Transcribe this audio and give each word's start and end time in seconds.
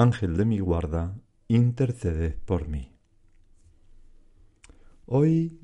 Ángel 0.00 0.38
de 0.38 0.46
mi 0.46 0.60
guarda, 0.60 1.14
interceded 1.46 2.34
por 2.46 2.68
mí. 2.68 2.90
Hoy, 5.04 5.60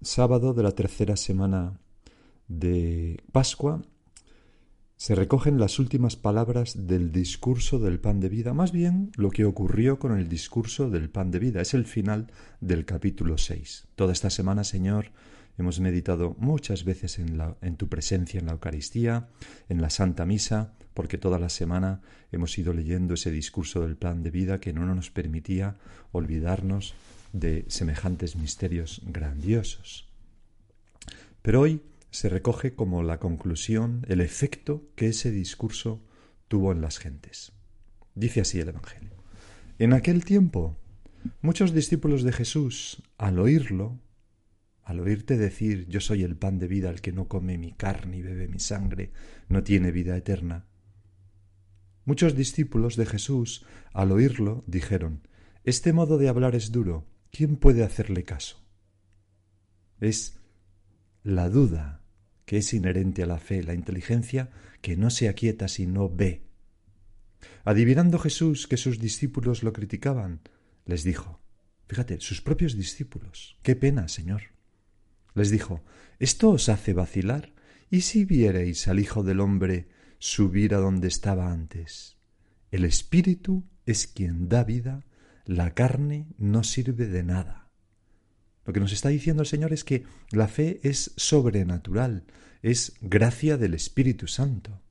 sábado 0.00 0.52
de 0.52 0.64
la 0.64 0.72
tercera 0.72 1.16
semana 1.16 1.78
de 2.48 3.22
Pascua, 3.30 3.82
se 4.96 5.14
recogen 5.14 5.60
las 5.60 5.78
últimas 5.78 6.16
palabras 6.16 6.88
del 6.88 7.12
discurso 7.12 7.78
del 7.78 8.00
pan 8.00 8.18
de 8.18 8.30
vida, 8.30 8.52
más 8.52 8.72
bien 8.72 9.12
lo 9.14 9.30
que 9.30 9.44
ocurrió 9.44 10.00
con 10.00 10.18
el 10.18 10.28
discurso 10.28 10.90
del 10.90 11.08
pan 11.08 11.30
de 11.30 11.38
vida. 11.38 11.60
Es 11.60 11.72
el 11.72 11.86
final 11.86 12.32
del 12.60 12.84
capítulo 12.84 13.38
6. 13.38 13.86
Toda 13.94 14.12
esta 14.12 14.30
semana, 14.30 14.64
Señor, 14.64 15.12
hemos 15.58 15.80
meditado 15.80 16.36
muchas 16.38 16.84
veces 16.84 17.18
en, 17.18 17.76
tu 17.76 17.88
presencia 17.88 18.40
en 18.40 18.46
la 18.46 18.52
Eucaristía, 18.52 19.28
en 19.68 19.80
la 19.80 19.90
Santa 19.90 20.26
Misa, 20.26 20.74
porque 20.94 21.18
toda 21.18 21.38
la 21.38 21.48
semana 21.48 22.00
hemos 22.32 22.56
ido 22.58 22.72
leyendo 22.72 23.14
ese 23.14 23.30
discurso 23.30 23.82
del 23.82 23.96
plan 23.96 24.22
de 24.22 24.30
vida 24.30 24.60
que 24.60 24.72
no 24.72 24.86
nos 24.94 25.10
permitía 25.10 25.76
olvidarnos 26.12 26.94
de 27.32 27.64
semejantes 27.68 28.36
misterios 28.36 29.02
grandiosos. 29.04 30.08
Pero 31.42 31.60
hoy 31.60 31.82
se 32.10 32.28
recoge 32.28 32.74
como 32.74 33.02
la 33.02 33.18
conclusión 33.18 34.04
el 34.08 34.20
efecto 34.20 34.88
que 34.94 35.08
ese 35.08 35.30
discurso 35.30 36.02
tuvo 36.48 36.72
en 36.72 36.80
las 36.80 36.98
gentes. 36.98 37.52
Dice 38.14 38.40
así 38.40 38.58
el 38.58 38.68
Evangelio. 38.68 39.12
En 39.78 39.92
aquel 39.92 40.24
tiempo, 40.24 40.76
muchos 41.42 41.74
discípulos 41.74 42.22
de 42.22 42.32
Jesús, 42.32 43.02
al 43.18 43.38
oírlo, 43.38 43.98
al 44.86 45.00
oírte 45.00 45.36
decir 45.36 45.86
yo 45.88 46.00
soy 46.00 46.22
el 46.22 46.36
pan 46.36 46.58
de 46.58 46.68
vida, 46.68 46.88
el 46.88 47.02
que 47.02 47.12
no 47.12 47.28
come 47.28 47.58
mi 47.58 47.72
carne 47.72 48.16
y 48.16 48.22
bebe 48.22 48.48
mi 48.48 48.58
sangre, 48.58 49.12
no 49.48 49.62
tiene 49.62 49.92
vida 49.92 50.16
eterna, 50.16 50.66
Muchos 52.06 52.36
discípulos 52.36 52.94
de 52.94 53.04
Jesús, 53.04 53.66
al 53.92 54.12
oírlo, 54.12 54.62
dijeron, 54.68 55.26
Este 55.64 55.92
modo 55.92 56.18
de 56.18 56.28
hablar 56.28 56.54
es 56.54 56.70
duro, 56.70 57.04
¿quién 57.32 57.56
puede 57.56 57.82
hacerle 57.82 58.22
caso? 58.22 58.64
Es 59.98 60.38
la 61.24 61.50
duda 61.50 62.04
que 62.44 62.58
es 62.58 62.72
inherente 62.72 63.24
a 63.24 63.26
la 63.26 63.38
fe, 63.40 63.64
la 63.64 63.74
inteligencia 63.74 64.50
que 64.82 64.96
no 64.96 65.10
se 65.10 65.28
aquieta 65.28 65.66
si 65.66 65.88
no 65.88 66.08
ve. 66.08 66.46
Adivinando 67.64 68.20
Jesús 68.20 68.68
que 68.68 68.76
sus 68.76 69.00
discípulos 69.00 69.64
lo 69.64 69.72
criticaban, 69.72 70.42
les 70.84 71.02
dijo, 71.02 71.40
fíjate, 71.88 72.20
sus 72.20 72.40
propios 72.40 72.76
discípulos, 72.76 73.58
qué 73.64 73.74
pena, 73.74 74.06
Señor. 74.06 74.55
Les 75.36 75.50
dijo, 75.50 75.84
¿esto 76.18 76.50
os 76.50 76.68
hace 76.68 76.92
vacilar? 76.92 77.52
¿Y 77.88 78.00
si 78.00 78.24
viereis 78.24 78.88
al 78.88 78.98
Hijo 78.98 79.22
del 79.22 79.38
Hombre 79.38 79.86
subir 80.18 80.74
a 80.74 80.78
donde 80.78 81.08
estaba 81.08 81.52
antes. 81.52 82.16
El 82.70 82.84
espíritu 82.84 83.64
es 83.84 84.06
quien 84.06 84.48
da 84.48 84.64
vida, 84.64 85.04
la 85.44 85.74
carne 85.74 86.26
no 86.38 86.64
sirve 86.64 87.06
de 87.06 87.22
nada. 87.22 87.70
Lo 88.64 88.72
que 88.72 88.80
nos 88.80 88.92
está 88.92 89.10
diciendo 89.10 89.42
el 89.42 89.48
Señor 89.48 89.72
es 89.72 89.84
que 89.84 90.04
la 90.32 90.48
fe 90.48 90.80
es 90.82 91.12
sobrenatural, 91.16 92.24
es 92.62 92.94
gracia 93.00 93.56
del 93.56 93.74
Espíritu 93.74 94.26
Santo. 94.26 94.82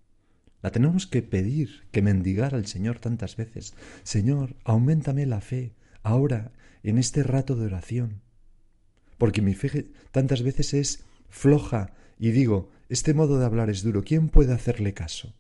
La 0.62 0.72
tenemos 0.72 1.06
que 1.08 1.22
pedir, 1.22 1.88
que 1.92 2.02
mendigar 2.02 2.56
al 2.56 2.66
Señor 2.66 3.00
tantas 3.00 3.36
veces. 3.36 3.76
Señor, 4.04 4.56
aumentame 4.64 5.26
la 5.26 5.42
fe 5.42 5.76
ahora, 6.02 6.54
en 6.84 6.98
este 6.98 7.24
rato 7.24 7.56
de 7.56 7.66
oración. 7.66 8.22
Porque 9.18 9.42
mi 9.42 9.54
fe 9.54 9.92
tantas 10.12 10.44
veces 10.44 10.74
es 10.74 11.04
floja 11.30 11.94
y 12.20 12.32
digo, 12.32 12.70
este 12.90 13.14
modo 13.14 13.40
de 13.40 13.46
hablar 13.46 13.70
es 13.70 13.84
duro, 13.84 14.04
¿quién 14.04 14.30
puede 14.30 14.54
hacerle 14.54 14.94
caso? 14.94 15.34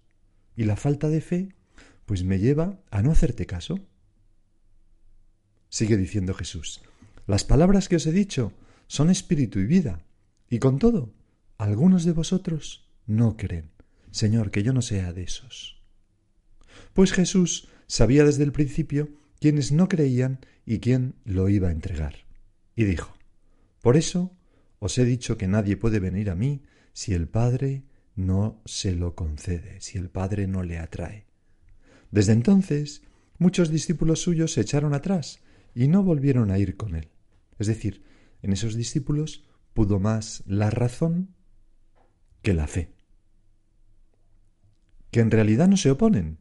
Y 0.55 0.63
la 0.63 0.75
falta 0.75 1.09
de 1.09 1.21
fe, 1.21 1.55
pues 2.05 2.23
me 2.23 2.39
lleva 2.39 2.79
a 2.91 3.01
no 3.01 3.11
hacerte 3.11 3.45
caso. 3.45 3.79
Sigue 5.69 5.97
diciendo 5.97 6.33
Jesús, 6.33 6.81
las 7.27 7.43
palabras 7.43 7.89
que 7.89 7.97
os 7.97 8.05
he 8.05 8.11
dicho 8.11 8.53
son 8.87 9.09
espíritu 9.09 9.59
y 9.59 9.65
vida, 9.65 10.05
y 10.49 10.59
con 10.59 10.79
todo, 10.79 11.13
algunos 11.57 12.05
de 12.05 12.11
vosotros 12.11 12.87
no 13.05 13.35
creen. 13.37 13.71
Señor, 14.11 14.51
que 14.51 14.63
yo 14.63 14.73
no 14.73 14.81
sea 14.81 15.11
de 15.11 15.23
esos. 15.23 15.81
Pues 16.93 17.11
Jesús 17.11 17.67
sabía 17.87 18.23
desde 18.23 18.43
el 18.43 18.51
principio 18.51 19.09
quiénes 19.39 19.71
no 19.71 19.89
creían 19.89 20.39
y 20.65 20.79
quién 20.79 21.15
lo 21.25 21.49
iba 21.49 21.69
a 21.69 21.71
entregar. 21.71 22.25
Y 22.75 22.85
dijo, 22.85 23.14
Por 23.85 23.97
eso 23.97 24.35
os 24.79 24.97
he 24.97 25.05
dicho 25.05 25.37
que 25.37 25.47
nadie 25.47 25.77
puede 25.77 25.99
venir 25.99 26.31
a 26.31 26.35
mí 26.35 26.63
si 26.91 27.13
el 27.13 27.27
Padre 27.27 27.83
no 28.15 28.59
se 28.65 28.95
lo 28.95 29.13
concede, 29.13 29.79
si 29.79 29.99
el 29.99 30.09
Padre 30.09 30.47
no 30.47 30.63
le 30.63 30.79
atrae. 30.79 31.27
Desde 32.09 32.33
entonces, 32.33 33.03
muchos 33.37 33.69
discípulos 33.69 34.23
suyos 34.23 34.53
se 34.53 34.61
echaron 34.61 34.95
atrás 34.95 35.43
y 35.75 35.87
no 35.87 36.01
volvieron 36.01 36.49
a 36.49 36.57
ir 36.57 36.77
con 36.77 36.95
él. 36.95 37.11
Es 37.59 37.67
decir, 37.67 38.03
en 38.41 38.53
esos 38.53 38.73
discípulos 38.73 39.45
pudo 39.75 39.99
más 39.99 40.41
la 40.47 40.71
razón 40.71 41.35
que 42.41 42.55
la 42.55 42.65
fe. 42.65 42.91
Que 45.11 45.19
en 45.19 45.29
realidad 45.29 45.67
no 45.67 45.77
se 45.77 45.91
oponen, 45.91 46.39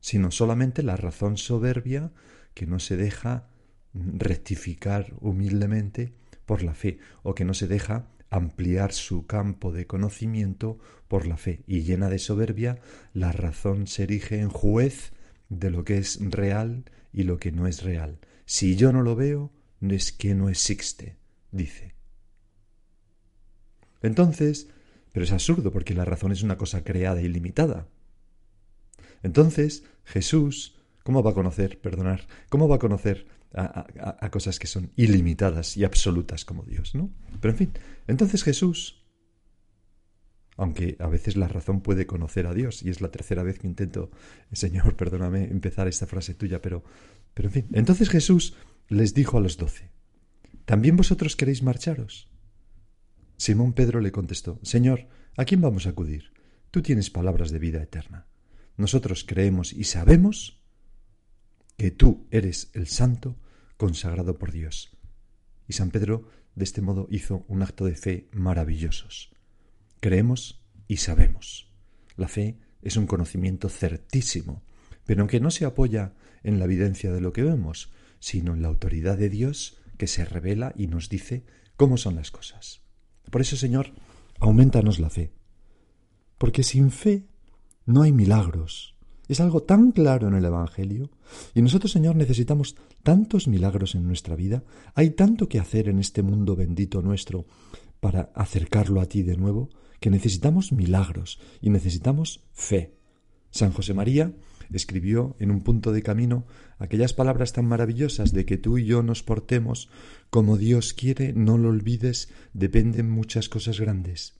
sino 0.00 0.30
solamente 0.30 0.82
la 0.82 0.96
razón 0.96 1.38
soberbia 1.38 2.12
que 2.52 2.66
no 2.66 2.78
se 2.78 2.98
deja 2.98 3.48
rectificar 3.94 5.14
humildemente 5.18 6.20
por 6.46 6.62
la 6.62 6.74
fe 6.74 6.98
o 7.22 7.34
que 7.34 7.44
no 7.44 7.54
se 7.54 7.68
deja 7.68 8.08
ampliar 8.30 8.92
su 8.92 9.26
campo 9.26 9.72
de 9.72 9.86
conocimiento 9.86 10.78
por 11.06 11.26
la 11.26 11.36
fe 11.36 11.62
y 11.66 11.82
llena 11.82 12.08
de 12.08 12.18
soberbia, 12.18 12.80
la 13.12 13.30
razón 13.30 13.86
se 13.86 14.04
erige 14.04 14.40
en 14.40 14.48
juez 14.48 15.12
de 15.50 15.70
lo 15.70 15.84
que 15.84 15.98
es 15.98 16.18
real 16.20 16.84
y 17.12 17.24
lo 17.24 17.38
que 17.38 17.52
no 17.52 17.66
es 17.66 17.82
real. 17.82 18.18
Si 18.46 18.74
yo 18.76 18.92
no 18.92 19.02
lo 19.02 19.16
veo, 19.16 19.52
no 19.80 19.94
es 19.94 20.12
que 20.12 20.34
no 20.34 20.48
existe, 20.48 21.16
dice. 21.50 21.94
Entonces, 24.00 24.68
pero 25.12 25.24
es 25.24 25.32
absurdo 25.32 25.70
porque 25.70 25.94
la 25.94 26.06
razón 26.06 26.32
es 26.32 26.42
una 26.42 26.56
cosa 26.56 26.82
creada 26.84 27.20
y 27.20 27.28
limitada. 27.28 27.86
Entonces, 29.22 29.84
Jesús, 30.04 30.80
¿cómo 31.02 31.22
va 31.22 31.32
a 31.32 31.34
conocer, 31.34 31.80
perdonar, 31.80 32.26
cómo 32.48 32.66
va 32.66 32.76
a 32.76 32.80
conocer 32.80 33.26
a, 33.54 34.30
cosas 34.30 34.58
que 34.58 34.66
son 34.66 34.92
ilimitadas 34.96 35.76
y 35.76 35.84
absolutas 35.84 36.44
como 36.44 36.64
Dios, 36.64 36.94
¿no? 36.94 37.10
Pero 37.40 37.52
en 37.52 37.58
fin, 37.58 37.72
entonces 38.06 38.42
Jesús, 38.44 39.04
aunque 40.56 40.96
a 40.98 41.06
veces 41.08 41.36
la 41.36 41.48
razón 41.48 41.80
puede 41.80 42.06
conocer 42.06 42.46
a 42.46 42.54
Dios, 42.54 42.82
y 42.82 42.90
es 42.90 43.00
la 43.00 43.10
tercera 43.10 43.42
vez 43.42 43.58
que 43.58 43.66
intento, 43.66 44.10
Señor, 44.52 44.96
perdóname, 44.96 45.44
empezar 45.44 45.88
esta 45.88 46.06
frase 46.06 46.34
tuya, 46.34 46.62
pero, 46.62 46.84
pero 47.34 47.48
en 47.48 47.52
fin, 47.52 47.66
entonces 47.72 48.08
Jesús 48.08 48.54
les 48.88 49.14
dijo 49.14 49.38
a 49.38 49.40
los 49.40 49.56
doce, 49.56 49.90
¿también 50.64 50.96
vosotros 50.96 51.36
queréis 51.36 51.62
marcharos? 51.62 52.28
Simón 53.36 53.72
Pedro 53.72 54.00
le 54.00 54.12
contestó, 54.12 54.60
Señor, 54.62 55.08
¿a 55.36 55.44
quién 55.44 55.60
vamos 55.60 55.86
a 55.86 55.90
acudir? 55.90 56.32
Tú 56.70 56.80
tienes 56.80 57.10
palabras 57.10 57.50
de 57.50 57.58
vida 57.58 57.82
eterna. 57.82 58.26
Nosotros 58.76 59.24
creemos 59.24 59.72
y 59.72 59.84
sabemos 59.84 60.61
que 61.76 61.90
tú 61.90 62.26
eres 62.30 62.70
el 62.74 62.86
santo 62.86 63.36
consagrado 63.76 64.38
por 64.38 64.52
Dios. 64.52 64.96
Y 65.66 65.72
San 65.72 65.90
Pedro 65.90 66.28
de 66.54 66.64
este 66.64 66.82
modo 66.82 67.06
hizo 67.10 67.44
un 67.48 67.62
acto 67.62 67.84
de 67.84 67.94
fe 67.94 68.28
maravillosos. 68.32 69.32
Creemos 70.00 70.62
y 70.88 70.98
sabemos. 70.98 71.70
La 72.16 72.28
fe 72.28 72.58
es 72.82 72.96
un 72.96 73.06
conocimiento 73.06 73.68
certísimo, 73.68 74.62
pero 75.04 75.26
que 75.26 75.40
no 75.40 75.50
se 75.50 75.64
apoya 75.64 76.14
en 76.42 76.58
la 76.58 76.66
evidencia 76.66 77.12
de 77.12 77.20
lo 77.20 77.32
que 77.32 77.42
vemos, 77.42 77.92
sino 78.18 78.54
en 78.54 78.62
la 78.62 78.68
autoridad 78.68 79.16
de 79.16 79.28
Dios 79.28 79.78
que 79.96 80.06
se 80.06 80.24
revela 80.24 80.72
y 80.76 80.88
nos 80.88 81.08
dice 81.08 81.44
cómo 81.76 81.96
son 81.96 82.16
las 82.16 82.30
cosas. 82.30 82.82
Por 83.30 83.40
eso, 83.40 83.56
Señor, 83.56 83.92
aumentanos 84.40 84.98
la 84.98 85.10
fe. 85.10 85.32
Porque 86.38 86.62
sin 86.62 86.90
fe 86.90 87.26
no 87.86 88.02
hay 88.02 88.12
milagros. 88.12 88.91
Es 89.32 89.40
algo 89.40 89.62
tan 89.62 89.92
claro 89.92 90.28
en 90.28 90.34
el 90.34 90.44
Evangelio. 90.44 91.08
Y 91.54 91.62
nosotros, 91.62 91.90
Señor, 91.90 92.16
necesitamos 92.16 92.76
tantos 93.02 93.48
milagros 93.48 93.94
en 93.94 94.06
nuestra 94.06 94.36
vida. 94.36 94.62
Hay 94.94 95.12
tanto 95.12 95.48
que 95.48 95.58
hacer 95.58 95.88
en 95.88 95.98
este 95.98 96.22
mundo 96.22 96.54
bendito 96.54 97.00
nuestro 97.00 97.46
para 97.98 98.30
acercarlo 98.34 99.00
a 99.00 99.06
ti 99.06 99.22
de 99.22 99.38
nuevo, 99.38 99.70
que 100.00 100.10
necesitamos 100.10 100.70
milagros 100.72 101.40
y 101.62 101.70
necesitamos 101.70 102.44
fe. 102.52 102.92
San 103.50 103.72
José 103.72 103.94
María 103.94 104.34
escribió 104.70 105.34
en 105.38 105.50
un 105.50 105.62
punto 105.62 105.92
de 105.92 106.02
camino 106.02 106.44
aquellas 106.78 107.14
palabras 107.14 107.54
tan 107.54 107.64
maravillosas 107.64 108.34
de 108.34 108.44
que 108.44 108.58
tú 108.58 108.76
y 108.76 108.84
yo 108.84 109.02
nos 109.02 109.22
portemos 109.22 109.88
como 110.28 110.58
Dios 110.58 110.92
quiere, 110.92 111.32
no 111.32 111.56
lo 111.56 111.70
olvides, 111.70 112.28
dependen 112.52 113.08
muchas 113.08 113.48
cosas 113.48 113.80
grandes. 113.80 114.34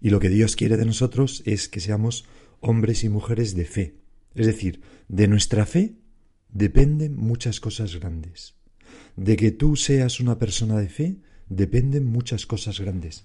Y 0.00 0.08
lo 0.08 0.20
que 0.20 0.30
Dios 0.30 0.56
quiere 0.56 0.78
de 0.78 0.86
nosotros 0.86 1.42
es 1.44 1.68
que 1.68 1.80
seamos 1.80 2.24
hombres 2.62 3.04
y 3.04 3.10
mujeres 3.10 3.54
de 3.54 3.66
fe. 3.66 3.96
Es 4.34 4.46
decir, 4.46 4.80
de 5.08 5.28
nuestra 5.28 5.66
fe 5.66 5.96
dependen 6.48 7.16
muchas 7.16 7.60
cosas 7.60 7.96
grandes. 7.96 8.54
De 9.16 9.36
que 9.36 9.50
tú 9.50 9.76
seas 9.76 10.20
una 10.20 10.38
persona 10.38 10.78
de 10.78 10.88
fe 10.88 11.16
dependen 11.48 12.06
muchas 12.06 12.46
cosas 12.46 12.80
grandes. 12.80 13.24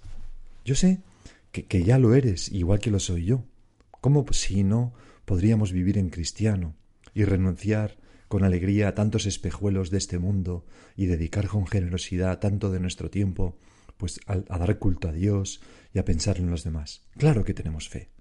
Yo 0.65 0.75
sé 0.75 0.99
que, 1.51 1.65
que 1.65 1.83
ya 1.83 1.97
lo 1.97 2.13
eres, 2.13 2.51
igual 2.51 2.79
que 2.79 2.91
lo 2.91 2.99
soy 2.99 3.25
yo. 3.25 3.45
¿Cómo 4.01 4.25
si 4.31 4.63
no 4.63 4.93
podríamos 5.25 5.71
vivir 5.71 5.97
en 5.97 6.09
cristiano 6.09 6.75
y 7.13 7.23
renunciar 7.23 7.97
con 8.27 8.43
alegría 8.43 8.89
a 8.89 8.95
tantos 8.95 9.25
espejuelos 9.25 9.91
de 9.91 9.99
este 9.99 10.19
mundo 10.19 10.65
y 10.95 11.05
dedicar 11.05 11.47
con 11.47 11.67
generosidad 11.67 12.39
tanto 12.39 12.71
de 12.71 12.79
nuestro 12.79 13.09
tiempo 13.09 13.57
pues 13.97 14.19
a, 14.25 14.33
a 14.49 14.57
dar 14.57 14.77
culto 14.79 15.07
a 15.07 15.13
Dios 15.13 15.61
y 15.93 15.99
a 15.99 16.05
pensar 16.05 16.37
en 16.37 16.49
los 16.49 16.63
demás. 16.63 17.03
Claro 17.17 17.43
que 17.43 17.53
tenemos 17.53 17.87
fe. 17.87 18.16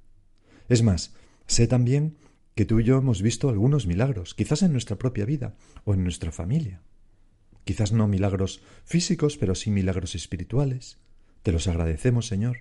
Es 0.69 0.83
más, 0.83 1.15
sé 1.47 1.67
también 1.67 2.17
que 2.55 2.65
tú 2.65 2.81
y 2.81 2.85
yo 2.85 2.99
hemos 2.99 3.23
visto 3.23 3.49
algunos 3.49 3.87
milagros, 3.87 4.35
quizás 4.35 4.63
en 4.63 4.73
nuestra 4.73 4.97
propia 4.97 5.25
vida 5.25 5.55
o 5.85 5.95
en 5.95 6.03
nuestra 6.03 6.33
familia. 6.33 6.83
Quizás 7.65 7.93
no 7.93 8.09
milagros 8.09 8.63
físicos, 8.85 9.37
pero 9.37 9.55
sí 9.55 9.71
milagros 9.71 10.15
espirituales. 10.15 10.99
Te 11.43 11.53
los 11.53 11.69
agradecemos, 11.69 12.27
Señor. 12.27 12.59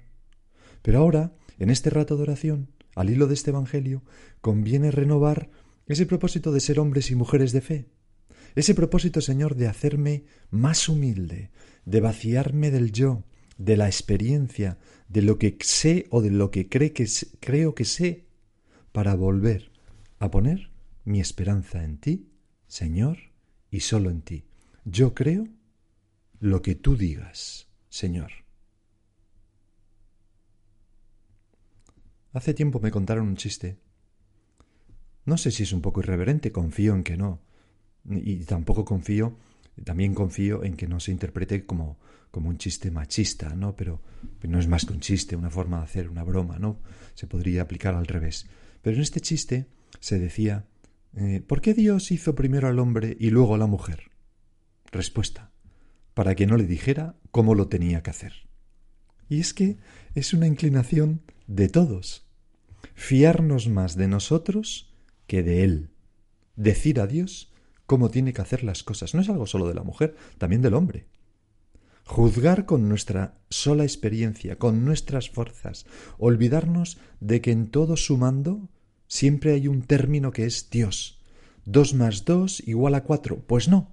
Pero 0.81 0.99
ahora, 0.99 1.33
en 1.59 1.69
este 1.69 1.89
rato 1.89 2.17
de 2.17 2.23
oración, 2.23 2.69
al 2.95 3.09
hilo 3.09 3.27
de 3.27 3.35
este 3.35 3.51
Evangelio, 3.51 4.03
conviene 4.41 4.91
renovar 4.91 5.49
ese 5.87 6.05
propósito 6.05 6.51
de 6.51 6.59
ser 6.59 6.79
hombres 6.79 7.11
y 7.11 7.15
mujeres 7.15 7.51
de 7.51 7.61
fe. 7.61 7.85
Ese 8.55 8.73
propósito, 8.73 9.21
Señor, 9.21 9.55
de 9.55 9.67
hacerme 9.67 10.25
más 10.49 10.89
humilde, 10.89 11.51
de 11.85 12.01
vaciarme 12.01 12.71
del 12.71 12.91
yo, 12.91 13.23
de 13.57 13.77
la 13.77 13.87
experiencia, 13.87 14.77
de 15.07 15.21
lo 15.21 15.37
que 15.37 15.57
sé 15.61 16.07
o 16.09 16.21
de 16.21 16.31
lo 16.31 16.51
que 16.51 16.67
cree 16.69 16.93
que, 16.93 17.07
creo 17.39 17.75
que 17.75 17.85
sé, 17.85 18.25
para 18.91 19.15
volver 19.15 19.71
a 20.19 20.31
poner 20.31 20.71
mi 21.03 21.19
esperanza 21.19 21.83
en 21.83 21.97
ti, 21.97 22.29
Señor, 22.67 23.17
y 23.69 23.81
solo 23.81 24.09
en 24.09 24.21
ti. 24.21 24.45
Yo 24.83 25.13
creo 25.13 25.47
lo 26.39 26.61
que 26.61 26.75
tú 26.75 26.95
digas, 26.95 27.67
Señor. 27.89 28.31
Hace 32.33 32.53
tiempo 32.53 32.79
me 32.79 32.91
contaron 32.91 33.27
un 33.27 33.37
chiste. 33.37 33.77
No 35.25 35.37
sé 35.37 35.51
si 35.51 35.63
es 35.63 35.71
un 35.73 35.81
poco 35.81 36.01
irreverente, 36.01 36.51
confío 36.51 36.93
en 36.93 37.03
que 37.03 37.17
no. 37.17 37.41
Y 38.09 38.43
tampoco 38.43 38.85
confío, 38.85 39.37
también 39.83 40.13
confío 40.13 40.63
en 40.63 40.75
que 40.75 40.87
no 40.87 40.99
se 40.99 41.11
interprete 41.11 41.65
como, 41.65 41.99
como 42.31 42.49
un 42.49 42.57
chiste 42.57 42.91
machista, 42.91 43.55
¿no? 43.55 43.75
Pero, 43.75 44.01
no 44.43 44.59
es 44.59 44.67
más 44.67 44.85
que 44.85 44.93
un 44.93 44.99
chiste, 44.99 45.35
una 45.35 45.49
forma 45.49 45.77
de 45.77 45.83
hacer 45.83 46.09
una 46.09 46.23
broma, 46.23 46.59
¿no? 46.59 46.79
Se 47.13 47.27
podría 47.27 47.63
aplicar 47.63 47.95
al 47.95 48.07
revés. 48.07 48.47
Pero 48.81 48.95
en 48.95 49.01
este 49.01 49.19
chiste 49.19 49.67
se 49.99 50.19
decía, 50.19 50.65
eh, 51.15 51.41
¿por 51.45 51.61
qué 51.61 51.73
Dios 51.73 52.11
hizo 52.11 52.35
primero 52.35 52.67
al 52.67 52.79
hombre 52.79 53.17
y 53.19 53.29
luego 53.29 53.55
a 53.55 53.57
la 53.57 53.67
mujer? 53.67 54.11
Respuesta, 54.91 55.51
para 56.13 56.35
que 56.35 56.45
no 56.45 56.57
le 56.57 56.65
dijera 56.65 57.15
cómo 57.31 57.55
lo 57.55 57.67
tenía 57.67 58.03
que 58.03 58.11
hacer. 58.11 58.33
Y 59.27 59.39
es 59.39 59.53
que 59.53 59.77
es 60.13 60.33
una 60.33 60.47
inclinación 60.47 61.21
de 61.47 61.69
todos 61.69 62.25
fiarnos 62.93 63.67
más 63.67 63.95
de 63.95 64.07
nosotros 64.07 64.93
que 65.27 65.43
de 65.43 65.63
Él. 65.63 65.89
Decir 66.55 66.99
a 66.99 67.07
Dios 67.07 67.51
cómo 67.85 68.09
tiene 68.09 68.33
que 68.33 68.41
hacer 68.41 68.63
las 68.63 68.83
cosas. 68.83 69.13
No 69.13 69.21
es 69.21 69.29
algo 69.29 69.45
solo 69.45 69.67
de 69.67 69.73
la 69.73 69.83
mujer, 69.83 70.15
también 70.37 70.61
del 70.61 70.73
hombre. 70.73 71.07
Juzgar 72.05 72.65
con 72.65 72.87
nuestra 72.87 73.39
sola 73.49 73.83
experiencia, 73.83 74.57
con 74.57 74.85
nuestras 74.85 75.29
fuerzas, 75.29 75.85
olvidarnos 76.17 76.99
de 77.19 77.41
que 77.41 77.51
en 77.51 77.67
todo 77.67 77.97
sumando 77.97 78.69
siempre 79.07 79.53
hay 79.53 79.67
un 79.67 79.81
término 79.81 80.31
que 80.31 80.45
es 80.45 80.69
Dios. 80.69 81.19
Dos 81.65 81.95
más 81.95 82.25
dos 82.25 82.61
igual 82.67 82.93
a 82.93 83.03
cuatro. 83.03 83.43
Pues 83.47 83.67
no. 83.67 83.91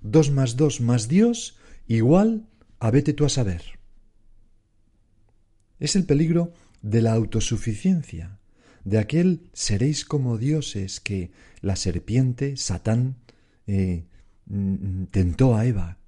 Dos 0.00 0.30
más 0.30 0.56
dos 0.56 0.80
más 0.80 1.08
Dios 1.08 1.58
igual 1.86 2.46
a 2.78 2.90
vete 2.90 3.12
tú 3.12 3.26
a 3.26 3.28
saber. 3.28 3.62
Es 5.78 5.96
el 5.96 6.04
peligro 6.04 6.52
de 6.82 7.02
la 7.02 7.12
autosuficiencia, 7.12 8.38
de 8.84 8.98
aquel 8.98 9.50
seréis 9.52 10.04
como 10.04 10.38
dioses 10.38 11.00
que 11.00 11.30
la 11.60 11.76
serpiente, 11.76 12.56
Satán, 12.56 13.16
eh, 13.72 14.04
mm, 14.46 15.04
tentó 15.12 15.56
a 15.56 15.64
Eva. 15.64 15.98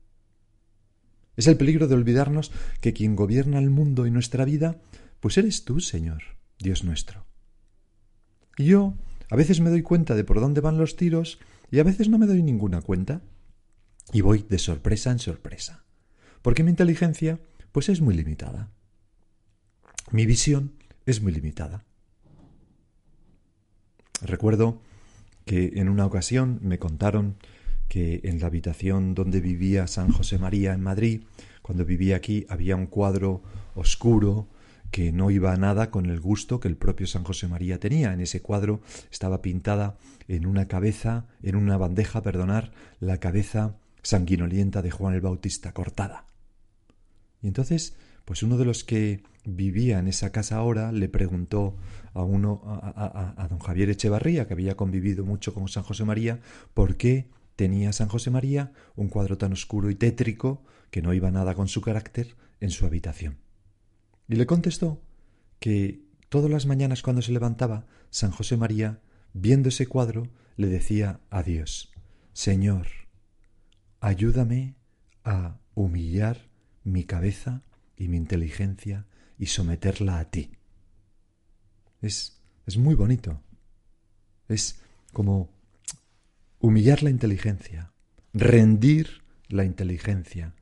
Es 1.36 1.46
el 1.46 1.56
peligro 1.56 1.86
de 1.86 1.94
olvidarnos 1.94 2.50
que 2.80 2.92
quien 2.92 3.14
gobierna 3.14 3.58
el 3.60 3.70
mundo 3.70 4.04
y 4.04 4.10
nuestra 4.10 4.44
vida, 4.44 4.80
pues 5.20 5.38
eres 5.38 5.64
tú, 5.64 5.78
Señor, 5.80 6.22
Dios 6.58 6.82
nuestro. 6.82 7.24
Y 8.58 8.64
yo 8.64 8.94
a 9.30 9.36
veces 9.36 9.60
me 9.60 9.70
doy 9.70 9.82
cuenta 9.82 10.16
de 10.16 10.24
por 10.24 10.40
dónde 10.40 10.60
van 10.60 10.76
los 10.76 10.96
tiros 10.96 11.38
y 11.70 11.78
a 11.78 11.84
veces 11.84 12.08
no 12.08 12.18
me 12.18 12.26
doy 12.26 12.42
ninguna 12.42 12.82
cuenta. 12.82 13.22
Y 14.12 14.20
voy 14.20 14.44
de 14.48 14.58
sorpresa 14.58 15.12
en 15.12 15.20
sorpresa. 15.20 15.84
Porque 16.42 16.64
mi 16.64 16.70
inteligencia, 16.70 17.38
pues 17.70 17.88
es 17.88 18.00
muy 18.00 18.14
limitada. 18.14 18.70
Mi 20.10 20.26
visión 20.26 20.72
es 21.06 21.22
muy 21.22 21.32
limitada. 21.32 21.84
Recuerdo 24.20 24.82
en 25.52 25.88
una 25.88 26.06
ocasión 26.06 26.58
me 26.62 26.78
contaron 26.78 27.36
que 27.88 28.20
en 28.24 28.40
la 28.40 28.46
habitación 28.46 29.14
donde 29.14 29.40
vivía 29.40 29.86
San 29.86 30.10
José 30.10 30.38
María 30.38 30.72
en 30.72 30.80
Madrid, 30.80 31.22
cuando 31.60 31.84
vivía 31.84 32.16
aquí, 32.16 32.46
había 32.48 32.74
un 32.74 32.86
cuadro 32.86 33.42
oscuro 33.74 34.48
que 34.90 35.12
no 35.12 35.30
iba 35.30 35.52
a 35.52 35.56
nada 35.56 35.90
con 35.90 36.06
el 36.06 36.20
gusto 36.20 36.60
que 36.60 36.68
el 36.68 36.76
propio 36.76 37.06
San 37.06 37.24
José 37.24 37.48
María 37.48 37.80
tenía. 37.80 38.12
En 38.12 38.20
ese 38.20 38.42
cuadro 38.42 38.80
estaba 39.10 39.42
pintada 39.42 39.96
en 40.28 40.46
una 40.46 40.68
cabeza, 40.68 41.26
en 41.42 41.56
una 41.56 41.76
bandeja, 41.76 42.22
perdonar, 42.22 42.72
la 43.00 43.18
cabeza 43.18 43.76
sanguinolienta 44.02 44.82
de 44.82 44.90
Juan 44.90 45.14
el 45.14 45.20
Bautista, 45.20 45.72
cortada. 45.72 46.26
Y 47.42 47.48
entonces, 47.48 47.94
pues 48.24 48.42
uno 48.42 48.56
de 48.56 48.64
los 48.64 48.84
que 48.84 49.22
vivía 49.44 49.98
en 49.98 50.08
esa 50.08 50.30
casa 50.30 50.56
ahora, 50.56 50.92
le 50.92 51.08
preguntó 51.08 51.76
a 52.14 52.22
uno, 52.22 52.62
a, 52.64 53.46
don 53.48 53.58
Javier 53.58 53.90
Echevarría, 53.90 54.46
que 54.46 54.54
había 54.54 54.76
convivido 54.76 55.24
mucho 55.24 55.54
con 55.54 55.68
San 55.68 55.82
José 55.82 56.04
María, 56.04 56.40
por 56.74 56.96
qué 56.96 57.28
tenía 57.56 57.92
San 57.92 58.08
José 58.08 58.30
María 58.30 58.72
un 58.96 59.08
cuadro 59.08 59.38
tan 59.38 59.52
oscuro 59.52 59.90
y 59.90 59.94
tétrico 59.94 60.62
que 60.90 61.02
no 61.02 61.12
iba 61.14 61.30
nada 61.30 61.54
con 61.54 61.68
su 61.68 61.80
carácter 61.80 62.36
en 62.60 62.70
su 62.70 62.86
habitación. 62.86 63.38
Y 64.28 64.36
le 64.36 64.46
contestó 64.46 65.02
que 65.58 66.02
todas 66.28 66.50
las 66.50 66.66
mañanas 66.66 67.02
cuando 67.02 67.22
se 67.22 67.32
levantaba, 67.32 67.86
San 68.10 68.30
José 68.30 68.56
María, 68.56 69.00
viendo 69.32 69.68
ese 69.68 69.86
cuadro, 69.86 70.28
le 70.56 70.68
decía 70.68 71.20
a 71.30 71.42
Dios, 71.42 71.92
Señor, 72.32 72.86
ayúdame 74.00 74.76
a 75.24 75.58
humillar 75.74 76.48
mi 76.84 77.04
cabeza 77.04 77.62
y 78.02 78.08
mi 78.08 78.16
inteligencia 78.16 79.06
y 79.38 79.46
someterla 79.46 80.18
a 80.18 80.24
ti. 80.28 80.50
Es, 82.00 82.42
es 82.66 82.76
muy 82.76 82.96
bonito. 82.96 83.40
Es 84.48 84.80
como 85.12 85.50
humillar 86.58 87.04
la 87.04 87.10
inteligencia, 87.10 87.92
rendir 88.32 89.22
la 89.48 89.64
inteligencia, 89.64 90.54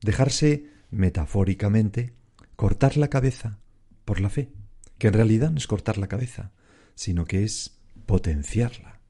dejarse 0.00 0.70
metafóricamente 0.90 2.14
cortar 2.56 2.96
la 2.96 3.08
cabeza 3.08 3.58
por 4.06 4.20
la 4.20 4.30
fe, 4.30 4.50
que 4.96 5.08
en 5.08 5.14
realidad 5.14 5.50
no 5.50 5.58
es 5.58 5.66
cortar 5.66 5.98
la 5.98 6.08
cabeza, 6.08 6.52
sino 6.94 7.26
que 7.26 7.44
es 7.44 7.78
potenciarla. 8.06 9.00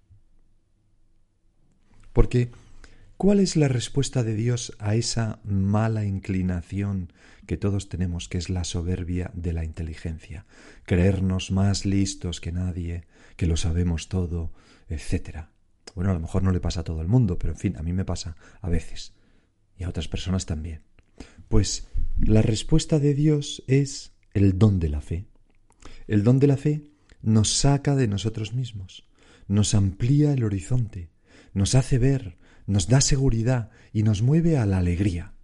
Porque 2.12 2.50
¿Cuál 3.20 3.40
es 3.40 3.54
la 3.54 3.68
respuesta 3.68 4.24
de 4.24 4.34
Dios 4.34 4.74
a 4.78 4.94
esa 4.94 5.40
mala 5.44 6.06
inclinación 6.06 7.12
que 7.46 7.58
todos 7.58 7.90
tenemos, 7.90 8.30
que 8.30 8.38
es 8.38 8.48
la 8.48 8.64
soberbia 8.64 9.30
de 9.34 9.52
la 9.52 9.62
inteligencia? 9.62 10.46
Creernos 10.86 11.50
más 11.50 11.84
listos 11.84 12.40
que 12.40 12.50
nadie, 12.50 13.04
que 13.36 13.44
lo 13.44 13.58
sabemos 13.58 14.08
todo, 14.08 14.54
etc. 14.88 15.48
Bueno, 15.94 16.12
a 16.12 16.14
lo 16.14 16.20
mejor 16.20 16.42
no 16.42 16.50
le 16.50 16.60
pasa 16.60 16.80
a 16.80 16.84
todo 16.84 17.02
el 17.02 17.08
mundo, 17.08 17.38
pero 17.38 17.52
en 17.52 17.58
fin, 17.58 17.76
a 17.76 17.82
mí 17.82 17.92
me 17.92 18.06
pasa 18.06 18.36
a 18.62 18.70
veces 18.70 19.12
y 19.76 19.84
a 19.84 19.90
otras 19.90 20.08
personas 20.08 20.46
también. 20.46 20.80
Pues 21.50 21.88
la 22.18 22.40
respuesta 22.40 22.98
de 23.00 23.12
Dios 23.12 23.62
es 23.66 24.14
el 24.32 24.58
don 24.58 24.80
de 24.80 24.88
la 24.88 25.02
fe. 25.02 25.26
El 26.06 26.24
don 26.24 26.38
de 26.38 26.46
la 26.46 26.56
fe 26.56 26.84
nos 27.20 27.52
saca 27.52 27.96
de 27.96 28.08
nosotros 28.08 28.54
mismos, 28.54 29.06
nos 29.46 29.74
amplía 29.74 30.32
el 30.32 30.42
horizonte, 30.42 31.10
nos 31.52 31.74
hace 31.74 31.98
ver, 31.98 32.39
nos 32.70 32.86
da 32.86 33.00
seguridad 33.00 33.70
y 33.92 34.04
nos 34.04 34.22
mueve 34.22 34.56
a 34.56 34.64
la 34.64 34.78
alegría. 34.78 35.34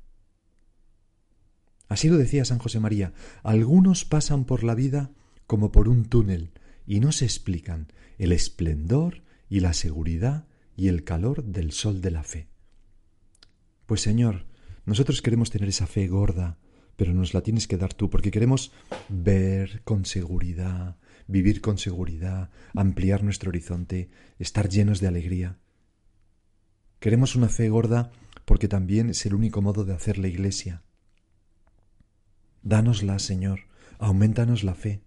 Así 1.88 2.08
lo 2.08 2.16
decía 2.16 2.44
San 2.44 2.58
José 2.58 2.80
María, 2.80 3.12
algunos 3.42 4.04
pasan 4.04 4.44
por 4.44 4.62
la 4.62 4.74
vida 4.74 5.10
como 5.46 5.72
por 5.72 5.88
un 5.88 6.04
túnel 6.04 6.52
y 6.86 7.00
no 7.00 7.12
se 7.12 7.24
explican 7.24 7.88
el 8.18 8.32
esplendor 8.32 9.22
y 9.48 9.60
la 9.60 9.72
seguridad 9.72 10.46
y 10.76 10.88
el 10.88 11.04
calor 11.04 11.44
del 11.44 11.72
sol 11.72 12.00
de 12.00 12.10
la 12.10 12.22
fe. 12.22 12.48
Pues 13.86 14.00
Señor, 14.00 14.46
nosotros 14.84 15.22
queremos 15.22 15.50
tener 15.50 15.68
esa 15.68 15.86
fe 15.86 16.06
gorda, 16.08 16.58
pero 16.96 17.12
nos 17.12 17.34
la 17.34 17.42
tienes 17.42 17.66
que 17.66 17.76
dar 17.76 17.92
tú, 17.92 18.08
porque 18.08 18.30
queremos 18.30 18.72
ver 19.08 19.82
con 19.84 20.04
seguridad, 20.04 20.96
vivir 21.26 21.60
con 21.60 21.78
seguridad, 21.78 22.50
ampliar 22.74 23.22
nuestro 23.22 23.50
horizonte, 23.50 24.10
estar 24.38 24.68
llenos 24.68 25.00
de 25.00 25.08
alegría. 25.08 25.58
Queremos 27.00 27.36
una 27.36 27.48
fe 27.48 27.68
gorda 27.68 28.10
porque 28.44 28.68
también 28.68 29.10
es 29.10 29.26
el 29.26 29.34
único 29.34 29.60
modo 29.62 29.84
de 29.84 29.94
hacer 29.94 30.18
la 30.18 30.28
iglesia. 30.28 30.82
Dánosla, 32.62 33.18
Señor, 33.18 33.60
aumentanos 33.98 34.64
la 34.64 34.74
fe. 34.74 35.02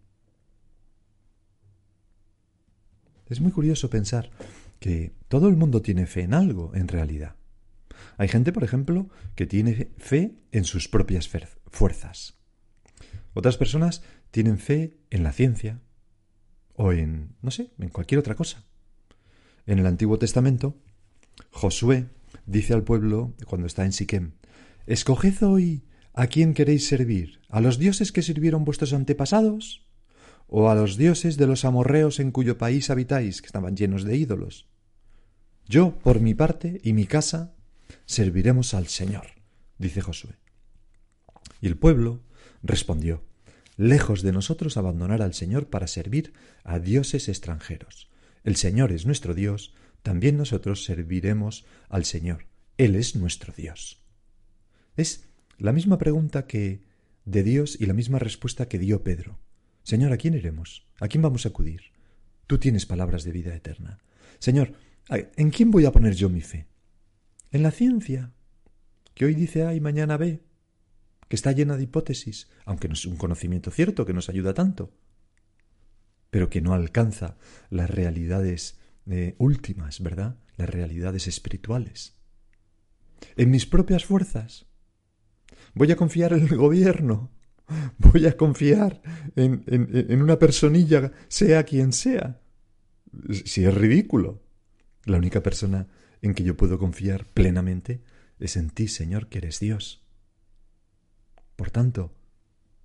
Es 3.27 3.41
muy 3.41 3.51
curioso 3.51 3.89
pensar 3.89 4.31
que 4.79 5.13
todo 5.27 5.50
el 5.50 5.58
mundo 5.58 5.81
tiene 5.81 6.05
fe 6.05 6.22
en 6.22 6.34
algo, 6.34 6.74
en 6.74 6.88
realidad. 6.88 7.36
Hay 8.17 8.27
gente, 8.27 8.51
por 8.51 8.63
ejemplo, 8.63 9.10
que 9.36 9.46
tiene 9.46 9.91
fe 9.98 10.36
en 10.51 10.63
sus 10.63 10.88
propias 10.88 11.29
fuerzas. 11.67 12.38
Otras 13.34 13.58
personas 13.58 14.03
tienen 14.31 14.58
fe 14.58 14.98
en 15.10 15.24
la 15.24 15.31
ciencia 15.31 15.79
o 16.74 16.91
en, 16.91 17.36
no 17.41 17.51
sé, 17.51 17.72
en 17.77 17.89
cualquier 17.89 18.19
otra 18.19 18.36
cosa. 18.36 18.63
En 19.65 19.79
el 19.79 19.86
Antiguo 19.86 20.17
Testamento, 20.17 20.77
Josué 21.51 22.08
dice 22.46 22.74
al 22.74 22.84
pueblo, 22.84 23.34
cuando 23.46 23.68
está 23.68 23.86
en 23.86 23.91
Siquem, 23.91 24.32
Escoged 24.88 25.44
hoy 25.44 25.84
a 26.13 26.27
quién 26.27 26.53
queréis 26.53 26.88
servir, 26.88 27.39
a 27.50 27.62
los 27.62 27.77
dioses 27.77 28.12
que 28.12 28.24
sirvieron 28.24 28.65
vuestros 28.65 28.94
antepasados 28.94 29.86
o 30.48 30.70
a 30.70 30.75
los 30.75 30.98
dioses 30.98 31.38
de 31.38 31.46
los 31.46 31.63
amorreos 31.63 32.20
en 32.20 32.32
cuyo 32.32 32.58
país 32.58 32.89
habitáis, 32.89 33.41
que 33.41 33.46
estaban 33.46 33.77
llenos 33.77 34.03
de 34.03 34.18
ídolos. 34.18 34.68
Yo, 35.68 36.00
por 36.00 36.20
mi 36.20 36.34
parte, 36.34 36.82
y 36.84 36.94
mi 36.94 37.06
casa, 37.06 37.53
serviremos 38.06 38.74
al 38.74 38.88
Señor, 38.88 39.27
dice 39.77 40.01
Josué. 40.01 40.38
Y 41.62 41.68
el 41.68 41.77
pueblo 41.77 42.24
respondió, 42.63 43.24
lejos 43.77 44.24
de 44.24 44.32
nosotros 44.32 44.75
abandonar 44.75 45.22
al 45.22 45.36
Señor 45.36 45.68
para 45.68 45.86
servir 45.86 46.34
a 46.63 46.79
dioses 46.79 47.29
extranjeros. 47.29 48.10
El 48.44 48.56
Señor 48.56 48.91
es 48.91 49.06
nuestro 49.06 49.36
Dios, 49.36 49.75
también 50.03 50.38
nosotros 50.38 50.84
serviremos 50.84 51.65
al 51.89 52.06
Señor. 52.06 52.46
Él 52.77 52.96
es 52.96 53.15
nuestro 53.15 53.53
Dios. 53.53 54.01
Es 54.96 55.27
la 55.58 55.74
misma 55.74 55.98
pregunta 55.98 56.48
que 56.48 56.82
de 57.25 57.44
Dios 57.44 57.77
y 57.79 57.86
la 57.86 57.94
misma 57.94 58.20
respuesta 58.20 58.68
que 58.68 58.79
dio 58.79 59.03
Pedro. 59.03 59.39
Señor, 59.84 60.13
¿a 60.13 60.18
quién 60.18 60.34
iremos? 60.34 60.88
¿A 61.00 61.08
quién 61.08 61.22
vamos 61.22 61.46
a 61.46 61.50
acudir? 61.50 61.82
Tú 62.48 62.58
tienes 62.58 62.86
palabras 62.86 63.24
de 63.24 63.32
vida 63.32 63.56
eterna. 63.56 64.00
Señor, 64.39 64.74
¿en 65.10 65.50
quién 65.51 65.72
voy 65.72 65.86
a 65.86 65.91
poner 65.91 66.15
yo 66.15 66.29
mi 66.29 66.41
fe? 66.41 66.68
En 67.51 67.63
la 67.63 67.72
ciencia, 67.72 68.32
que 69.13 69.25
hoy 69.25 69.36
dice 69.36 69.65
A 69.65 69.74
y 69.74 69.79
mañana 69.79 70.18
B, 70.18 70.41
que 71.27 71.36
está 71.36 71.51
llena 71.51 71.77
de 71.77 71.84
hipótesis, 71.84 72.50
aunque 72.65 72.88
no 72.88 72.96
es 72.96 73.06
un 73.06 73.18
conocimiento 73.18 73.70
cierto 73.70 74.06
que 74.06 74.13
nos 74.13 74.29
ayuda 74.29 74.53
tanto, 74.53 74.91
pero 76.29 76.50
que 76.50 76.62
no 76.62 76.74
alcanza 76.74 77.38
las 77.70 77.89
realidades 77.89 78.78
últimas, 79.38 80.01
¿verdad? 80.01 80.38
Las 80.58 80.70
realidades 80.70 81.28
espirituales. 81.28 82.18
En 83.36 83.51
mis 83.51 83.66
propias 83.66 84.06
fuerzas. 84.06 84.68
Voy 85.74 85.92
a 85.92 85.96
confiar 85.96 86.34
en 86.34 86.44
el 86.44 86.56
gobierno. 86.58 87.32
Voy 87.98 88.25
a 88.25 88.36
confiar 88.36 89.01
en, 89.36 89.63
en 89.68 90.22
una 90.22 90.39
personilla, 90.39 91.12
sea 91.28 91.63
quien 91.63 91.94
sea. 91.94 92.42
Si 93.46 93.63
es 93.63 93.74
ridículo. 93.74 94.42
La 95.06 95.18
única 95.18 95.42
persona 95.42 95.88
en 96.22 96.34
que 96.34 96.44
yo 96.44 96.58
puedo 96.58 96.78
confiar 96.80 97.25
plenamente 97.25 98.04
es 98.39 98.58
en 98.58 98.70
ti, 98.70 98.88
Señor, 98.88 99.28
que 99.28 99.39
eres 99.39 99.60
Dios. 99.60 100.04
Por 101.56 101.72
tanto, 101.72 102.13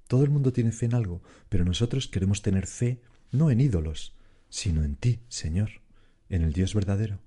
todo 0.09 0.25
el 0.25 0.31
mundo 0.31 0.53
tiene 0.53 0.73
fe 0.73 0.87
en 0.87 0.95
algo, 0.95 1.23
pero 1.49 1.65
nosotros 1.65 2.09
queremos 2.09 2.43
tener 2.43 2.67
fe 2.67 3.03
no 3.31 3.51
en 3.51 3.61
ídolos, 3.61 4.17
sino 4.49 4.85
en 4.85 4.97
ti, 4.97 5.21
Señor, 5.29 5.84
en 6.29 6.43
el 6.43 6.53
Dios 6.53 6.75
verdadero. 6.75 7.19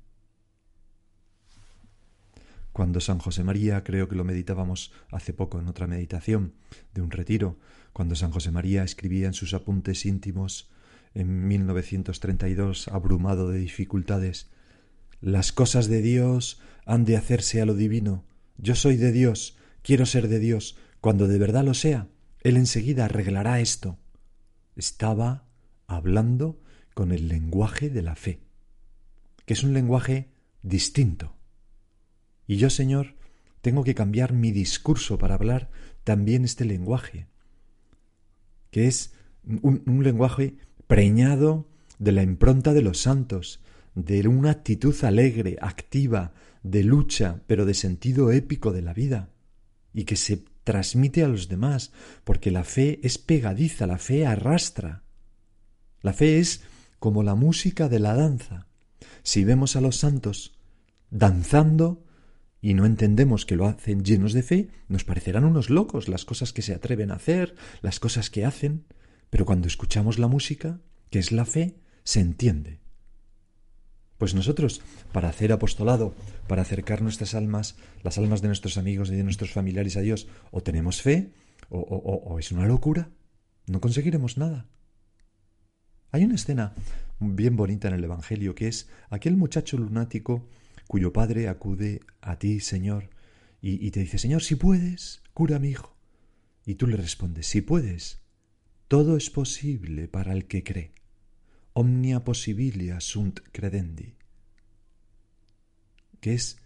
Cuando 2.72 3.02
San 3.02 3.18
José 3.18 3.44
María, 3.44 3.84
creo 3.84 4.08
que 4.08 4.16
lo 4.16 4.24
meditábamos 4.24 4.92
hace 5.12 5.34
poco 5.34 5.60
en 5.60 5.68
otra 5.68 5.88
meditación 5.88 6.54
de 6.94 7.02
un 7.02 7.10
retiro, 7.10 7.58
cuando 7.92 8.16
San 8.16 8.30
José 8.32 8.52
María 8.52 8.84
escribía 8.84 9.26
en 9.26 9.34
sus 9.34 9.56
apuntes 9.56 10.06
íntimos 10.06 10.70
en 11.16 11.48
1932, 11.48 12.88
abrumado 12.90 13.50
de 13.50 13.58
dificultades, 13.58 14.52
las 15.20 15.52
cosas 15.52 15.88
de 15.88 16.04
Dios 16.04 16.62
han 16.86 17.06
de 17.06 17.18
hacerse 17.18 17.60
a 17.62 17.66
lo 17.66 17.74
divino. 17.74 18.24
Yo 18.58 18.76
soy 18.76 18.98
de 18.98 19.12
Dios, 19.12 19.58
quiero 19.82 20.06
ser 20.06 20.28
de 20.28 20.38
Dios. 20.38 20.78
Cuando 21.02 21.28
de 21.28 21.40
verdad 21.40 21.64
lo 21.64 21.74
sea, 21.74 22.08
Él 22.42 22.58
enseguida 22.58 23.06
arreglará 23.06 23.60
esto. 23.60 23.98
Estaba 24.76 25.48
hablando 25.88 26.62
con 26.94 27.12
el 27.12 27.28
lenguaje 27.28 27.90
de 27.90 28.04
la 28.04 28.16
fe, 28.16 28.42
que 29.48 29.54
es 29.54 29.64
un 29.64 29.74
lenguaje 29.74 30.28
distinto. 30.62 31.34
Y 32.48 32.58
yo, 32.58 32.70
Señor, 32.70 33.16
tengo 33.62 33.86
que 33.86 33.96
cambiar 33.96 34.34
mi 34.34 34.52
discurso 34.52 35.18
para 35.18 35.36
hablar 35.36 35.70
también 36.04 36.44
este 36.44 36.66
lenguaje, 36.66 37.28
que 38.72 38.88
es 38.88 39.14
un, 39.62 40.04
lenguaje 40.04 40.58
preñado 40.86 41.70
de 41.98 42.12
la 42.12 42.24
impronta 42.24 42.74
de 42.74 42.82
los 42.82 43.00
santos, 43.00 43.62
de 43.96 44.28
una 44.28 44.52
actitud 44.52 44.94
alegre, 45.06 45.58
activa, 45.62 46.34
de 46.62 46.84
lucha, 46.84 47.40
pero 47.48 47.66
de 47.66 47.74
sentido 47.74 48.34
épico 48.34 48.74
de 48.74 48.82
la 48.82 48.94
vida, 48.94 49.30
y 49.94 50.04
que 50.04 50.18
se 50.18 50.44
transmite 50.66 51.24
a 51.24 51.30
los 51.30 51.48
demás, 51.48 51.94
porque 52.26 52.52
la 52.52 52.66
fe 52.66 53.00
es 53.02 53.18
pegadiza, 53.18 53.88
la 53.88 53.98
fe 53.98 54.26
arrastra. 54.26 55.04
La 56.02 56.12
fe 56.12 56.40
es 56.40 56.64
como 57.00 57.24
la 57.24 57.36
música 57.36 57.88
de 57.88 58.00
la 58.00 58.14
danza. 58.14 58.67
Si 59.24 59.44
vemos 59.44 59.76
a 59.76 59.82
los 59.82 59.98
santos 59.98 60.58
danzando 61.10 62.04
y 62.62 62.74
no 62.74 62.86
entendemos 62.86 63.46
que 63.46 63.56
lo 63.56 63.68
hacen 63.68 64.04
llenos 64.04 64.34
de 64.34 64.44
fe, 64.44 64.70
nos 64.88 65.04
parecerán 65.04 65.46
unos 65.46 65.70
locos 65.70 66.08
las 66.08 66.26
cosas 66.26 66.54
que 66.54 66.62
se 66.62 66.74
atreven 66.74 67.12
a 67.12 67.16
hacer, 67.16 67.56
las 67.82 68.00
cosas 68.00 68.30
que 68.30 68.46
hacen, 68.46 68.86
pero 69.30 69.46
cuando 69.46 69.68
escuchamos 69.68 70.20
la 70.20 70.28
música, 70.28 70.80
que 71.10 71.20
es 71.20 71.32
la 71.32 71.46
fe, 71.46 71.76
se 72.04 72.20
entiende. 72.20 72.80
Pues 74.18 74.34
nosotros, 74.34 74.82
para 75.12 75.30
hacer 75.30 75.52
apostolado, 75.52 76.16
para 76.48 76.64
acercar 76.64 77.02
nuestras 77.02 77.36
almas, 77.36 77.76
las 78.04 78.18
almas 78.18 78.42
de 78.42 78.48
nuestros 78.48 78.78
amigos 78.78 79.10
y 79.10 79.16
de 79.16 79.24
nuestros 79.24 79.52
familiares 79.52 79.96
a 79.96 80.02
Dios, 80.02 80.28
o 80.50 80.62
tenemos 80.62 81.02
fe, 81.02 81.34
o, 81.70 81.80
o, 81.80 82.40
es 82.40 82.52
una 82.52 82.66
locura. 82.66 83.10
No 83.68 83.80
conseguiremos 83.80 84.38
nada. 84.38 84.66
Hay 86.12 86.24
una 86.24 86.36
escena 86.36 86.74
bien 87.20 87.56
bonita 87.56 87.88
en 87.88 87.96
el 87.96 88.04
Evangelio 88.04 88.56
que 88.56 88.68
es 88.68 88.90
aquel 89.10 89.38
muchacho 89.38 89.78
lunático 89.78 90.48
cuyo 90.88 91.12
padre 91.12 91.48
acude 91.48 92.02
a 92.22 92.40
ti, 92.40 92.60
Señor, 92.60 93.10
y, 93.60 93.92
te 93.92 94.00
dice, 94.00 94.18
Señor, 94.18 94.44
si 94.44 94.56
puedes, 94.56 95.22
cura 95.34 95.58
a 95.58 95.60
mi 95.60 95.70
hijo. 95.70 95.98
Y 96.66 96.76
tú 96.76 96.88
le 96.88 96.96
respondes, 96.96 97.48
si 97.48 97.62
puedes, 97.62 98.22
todo 98.88 99.18
es 99.18 99.30
posible 99.30 100.08
para 100.08 100.32
el 100.32 100.46
que 100.46 100.64
cree 100.64 100.94
omnia 101.78 102.24
possibilia 102.24 103.00
sunt 103.00 103.40
credendi, 103.52 104.16
que 106.20 106.34
es, 106.34 106.58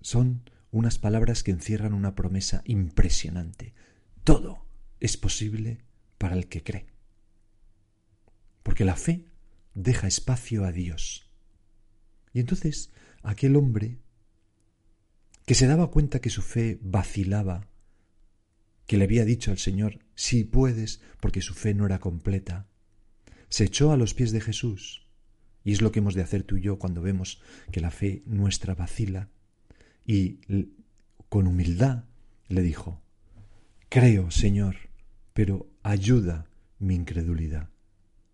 son 0.00 0.48
unas 0.70 0.96
palabras 0.98 1.42
que 1.42 1.50
encierran 1.50 1.92
una 1.92 2.14
promesa 2.14 2.62
impresionante. 2.64 3.74
Todo 4.22 4.64
es 5.00 5.16
posible 5.16 5.78
para 6.18 6.36
el 6.36 6.46
que 6.46 6.62
cree. 6.62 6.86
Porque 8.62 8.84
la 8.84 8.94
fe 8.94 9.26
deja 9.74 10.06
espacio 10.06 10.64
a 10.64 10.72
Dios. 10.72 11.30
Y 12.32 12.40
entonces 12.40 12.92
aquel 13.22 13.56
hombre 13.56 13.98
que 15.46 15.54
se 15.54 15.66
daba 15.66 15.90
cuenta 15.90 16.20
que 16.20 16.30
su 16.30 16.42
fe 16.42 16.78
vacilaba, 16.82 17.66
que 18.86 18.98
le 18.98 19.04
había 19.04 19.24
dicho 19.24 19.50
al 19.50 19.58
Señor, 19.58 20.00
sí 20.14 20.44
puedes, 20.44 21.00
porque 21.20 21.40
su 21.40 21.54
fe 21.54 21.74
no 21.74 21.86
era 21.86 22.00
completa. 22.00 22.68
Se 23.48 23.64
echó 23.64 23.92
a 23.92 23.96
los 23.96 24.14
pies 24.14 24.30
de 24.30 24.40
Jesús, 24.40 25.06
y 25.64 25.72
es 25.72 25.80
lo 25.80 25.90
que 25.90 26.00
hemos 26.00 26.14
de 26.14 26.22
hacer 26.22 26.42
tú 26.42 26.56
y 26.56 26.62
yo 26.62 26.78
cuando 26.78 27.00
vemos 27.00 27.40
que 27.72 27.80
la 27.80 27.90
fe 27.90 28.22
nuestra 28.26 28.74
vacila, 28.74 29.30
y 30.06 30.40
con 31.28 31.46
humildad 31.46 32.04
le 32.48 32.62
dijo, 32.62 33.02
Creo, 33.88 34.30
Señor, 34.30 34.76
pero 35.32 35.70
ayuda 35.82 36.46
mi 36.78 36.94
incredulidad. 36.94 37.70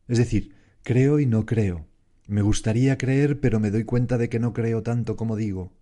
Es 0.08 0.18
decir, 0.18 0.54
creo 0.84 1.18
y 1.18 1.26
no 1.26 1.44
creo. 1.46 1.86
Me 2.26 2.42
gustaría 2.42 2.96
creer, 2.96 3.40
pero 3.40 3.58
me 3.58 3.70
doy 3.70 3.84
cuenta 3.84 4.16
de 4.18 4.28
que 4.28 4.38
no 4.38 4.52
creo 4.52 4.82
tanto 4.82 5.16
como 5.16 5.34
digo. 5.34 5.72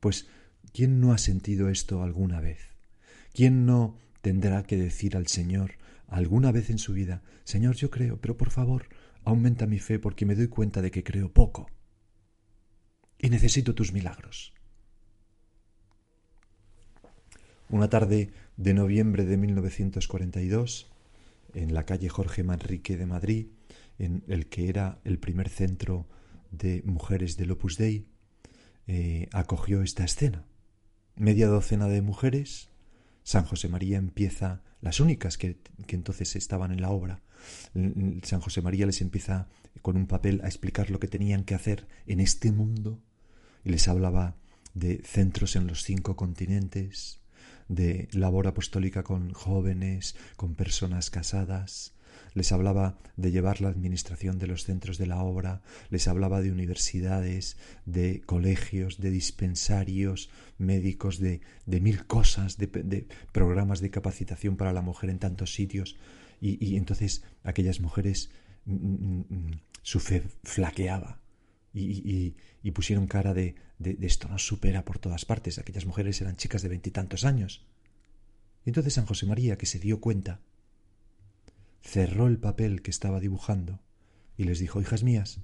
Pues, 0.00 0.28
¿quién 0.72 1.00
no 1.00 1.12
ha 1.12 1.18
sentido 1.18 1.70
esto 1.70 2.02
alguna 2.02 2.40
vez? 2.40 2.58
¿Quién 3.32 3.64
no 3.64 3.96
tendrá 4.20 4.64
que 4.64 4.76
decir 4.76 5.16
al 5.16 5.28
Señor 5.28 5.72
alguna 6.08 6.50
vez 6.50 6.70
en 6.70 6.78
su 6.78 6.92
vida, 6.92 7.22
Señor, 7.44 7.76
yo 7.76 7.88
creo, 7.88 8.20
pero 8.20 8.36
por 8.36 8.50
favor, 8.50 8.86
aumenta 9.24 9.66
mi 9.66 9.78
fe 9.78 10.00
porque 10.00 10.26
me 10.26 10.34
doy 10.34 10.48
cuenta 10.48 10.82
de 10.82 10.90
que 10.90 11.04
creo 11.04 11.32
poco 11.32 11.70
y 13.18 13.30
necesito 13.30 13.74
tus 13.74 13.92
milagros? 13.92 14.52
Una 17.68 17.88
tarde 17.88 18.32
de 18.56 18.74
noviembre 18.74 19.24
de 19.24 19.36
1942, 19.36 20.90
en 21.54 21.74
la 21.74 21.86
calle 21.86 22.08
Jorge 22.08 22.42
Manrique 22.42 22.96
de 22.96 23.06
Madrid, 23.06 23.46
en 24.00 24.24
el 24.28 24.46
que 24.46 24.68
era 24.68 24.98
el 25.04 25.18
primer 25.18 25.48
centro 25.48 26.08
de 26.50 26.82
mujeres 26.84 27.36
del 27.36 27.52
Opus 27.52 27.76
Dei, 27.76 28.06
eh, 28.86 29.28
acogió 29.32 29.82
esta 29.82 30.04
escena. 30.04 30.46
Media 31.14 31.46
docena 31.46 31.86
de 31.86 32.00
mujeres, 32.00 32.70
San 33.22 33.44
José 33.44 33.68
María 33.68 33.98
empieza, 33.98 34.62
las 34.80 35.00
únicas 35.00 35.36
que, 35.36 35.58
que 35.86 35.96
entonces 35.96 36.34
estaban 36.34 36.72
en 36.72 36.80
la 36.80 36.90
obra, 36.90 37.22
San 38.22 38.40
José 38.40 38.62
María 38.62 38.86
les 38.86 39.00
empieza 39.00 39.48
con 39.82 39.96
un 39.96 40.06
papel 40.06 40.40
a 40.42 40.46
explicar 40.46 40.90
lo 40.90 40.98
que 40.98 41.08
tenían 41.08 41.44
que 41.44 41.54
hacer 41.54 41.86
en 42.06 42.20
este 42.20 42.52
mundo 42.52 43.00
y 43.64 43.70
les 43.70 43.88
hablaba 43.88 44.36
de 44.74 45.02
centros 45.04 45.56
en 45.56 45.66
los 45.66 45.82
cinco 45.84 46.16
continentes, 46.16 47.20
de 47.68 48.08
labor 48.12 48.48
apostólica 48.48 49.02
con 49.02 49.32
jóvenes, 49.32 50.16
con 50.36 50.54
personas 50.54 51.10
casadas, 51.10 51.94
les 52.34 52.52
hablaba 52.52 52.98
de 53.16 53.30
llevar 53.30 53.60
la 53.60 53.68
administración 53.68 54.38
de 54.38 54.46
los 54.46 54.64
centros 54.64 54.98
de 54.98 55.06
la 55.06 55.22
obra, 55.22 55.62
les 55.90 56.08
hablaba 56.08 56.40
de 56.40 56.52
universidades, 56.52 57.56
de 57.86 58.20
colegios, 58.22 58.98
de 59.00 59.10
dispensarios 59.10 60.30
médicos, 60.58 61.18
de, 61.18 61.40
de 61.66 61.80
mil 61.80 62.06
cosas, 62.06 62.56
de, 62.58 63.06
programas 63.32 63.80
de 63.80 63.90
capacitación 63.90 64.56
para 64.56 64.72
la 64.72 64.82
mujer 64.82 65.10
en 65.10 65.18
tantos 65.18 65.54
sitios. 65.54 65.96
Y, 66.40 66.64
y 66.64 66.76
entonces 66.76 67.24
aquellas 67.42 67.80
mujeres, 67.80 68.30
mm, 68.64 68.74
mm, 68.74 69.24
mm, 69.28 69.60
su 69.82 70.00
fe 70.00 70.22
flaqueaba. 70.44 71.20
Y, 71.72 72.34
y, 72.62 72.70
pusieron 72.72 73.06
cara 73.06 73.32
de, 73.32 73.54
de, 73.78 73.96
esto 74.00 74.28
nos 74.28 74.44
supera 74.44 74.84
por 74.84 74.98
todas 74.98 75.24
partes. 75.24 75.58
Aquellas 75.58 75.86
mujeres 75.86 76.20
eran 76.20 76.36
chicas 76.36 76.62
de 76.62 76.68
veintitantos 76.68 77.24
años. 77.24 77.64
Entonces 78.64 78.94
San 78.94 79.06
José 79.06 79.26
María, 79.26 79.56
que 79.56 79.66
se 79.66 79.78
dio 79.78 80.00
cuenta 80.00 80.40
cerró 81.80 82.26
el 82.26 82.38
papel 82.38 82.82
que 82.82 82.90
estaba 82.90 83.20
dibujando 83.20 83.80
y 84.36 84.44
les 84.44 84.58
dijo, 84.58 84.80
hijas 84.80 85.02
mías, 85.02 85.40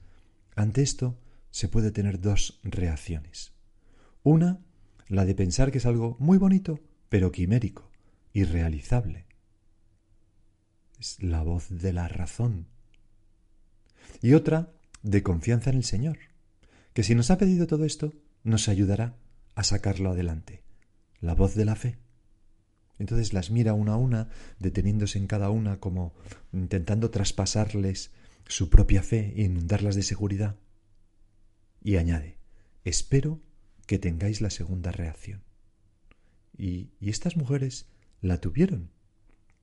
ante 0.55 0.83
esto 0.83 1.19
se 1.51 1.69
puede 1.69 1.91
tener 1.91 2.21
dos 2.21 2.61
reacciones. 2.63 3.53
Una, 4.23 4.61
la 5.09 5.25
de 5.25 5.35
pensar 5.35 5.71
que 5.71 5.79
es 5.79 5.87
algo 5.87 6.17
muy 6.19 6.39
bonito, 6.39 6.81
pero 7.09 7.33
quimérico, 7.33 7.91
irrealizable. 8.33 9.27
Es 10.99 11.23
la 11.23 11.43
voz 11.43 11.69
de 11.71 11.93
la 11.93 12.09
razón. 12.09 12.69
Y 14.23 14.35
otra, 14.35 14.73
de 15.03 15.23
confianza 15.23 15.71
en 15.71 15.77
el 15.77 15.85
Señor, 15.85 16.19
que 16.93 17.03
si 17.03 17.15
nos 17.15 17.31
ha 17.31 17.39
pedido 17.39 17.67
todo 17.67 17.85
esto, 17.85 18.15
nos 18.43 18.69
ayudará 18.69 19.17
a 19.55 19.63
sacarlo 19.63 20.11
adelante. 20.11 20.63
La 21.21 21.35
voz 21.35 21.55
de 21.55 21.65
la 21.65 21.77
fe. 21.77 21.99
Entonces 22.99 23.33
las 23.33 23.51
mira 23.51 23.75
una 23.75 23.95
a 23.95 23.97
una, 23.97 24.29
deteniéndose 24.59 25.19
en 25.19 25.27
cada 25.27 25.51
una 25.51 25.81
como 25.81 26.15
intentando 26.53 27.11
traspasarles 27.11 28.13
su 28.47 28.71
propia 28.71 29.03
fe 29.03 29.35
e 29.37 29.43
inundarlas 29.43 29.95
de 29.95 30.03
seguridad. 30.03 30.57
Y 31.83 31.97
añade, 31.97 32.39
espero 32.85 33.41
que 33.87 33.99
tengáis 33.99 34.41
la 34.41 34.51
segunda 34.51 34.93
reacción. 34.93 35.43
Y, 36.57 36.91
y 37.01 37.11
estas 37.11 37.37
mujeres 37.37 37.87
la 38.23 38.41
tuvieron 38.41 38.91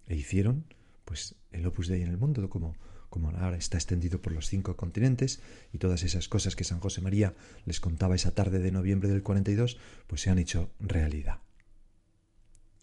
e 0.07 0.15
hicieron 0.15 0.65
pues 1.05 1.35
el 1.51 1.65
opus 1.65 1.87
dei 1.87 2.01
en 2.01 2.09
el 2.09 2.17
mundo 2.17 2.49
como 2.49 2.75
como 3.13 3.29
ahora 3.29 3.57
está 3.57 3.77
extendido 3.77 4.23
por 4.23 4.33
los 4.33 4.47
cinco 4.47 4.75
continentes 4.75 5.39
y 5.71 5.77
todas 5.77 6.01
esas 6.01 6.27
cosas 6.27 6.55
que 6.55 6.63
San 6.63 6.79
José 6.79 6.99
María 6.99 7.35
les 7.63 7.79
contaba 7.79 8.15
esa 8.15 8.31
tarde 8.31 8.57
de 8.57 8.71
noviembre 8.71 9.07
del 9.07 9.21
42 9.21 9.77
pues 10.07 10.21
se 10.21 10.31
han 10.31 10.39
hecho 10.39 10.71
realidad. 10.79 11.37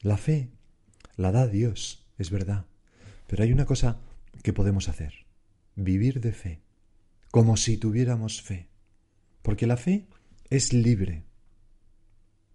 La 0.02 0.16
fe 0.16 0.48
la 1.16 1.30
da 1.30 1.46
Dios, 1.46 2.06
es 2.16 2.30
verdad, 2.30 2.64
pero 3.26 3.42
hay 3.42 3.52
una 3.52 3.66
cosa 3.66 4.00
que 4.42 4.54
podemos 4.54 4.88
hacer, 4.88 5.26
vivir 5.76 6.20
de 6.20 6.32
fe, 6.32 6.62
como 7.30 7.58
si 7.58 7.76
tuviéramos 7.76 8.40
fe, 8.40 8.68
porque 9.42 9.66
la 9.66 9.76
fe 9.76 10.06
es 10.48 10.72
libre. 10.72 11.24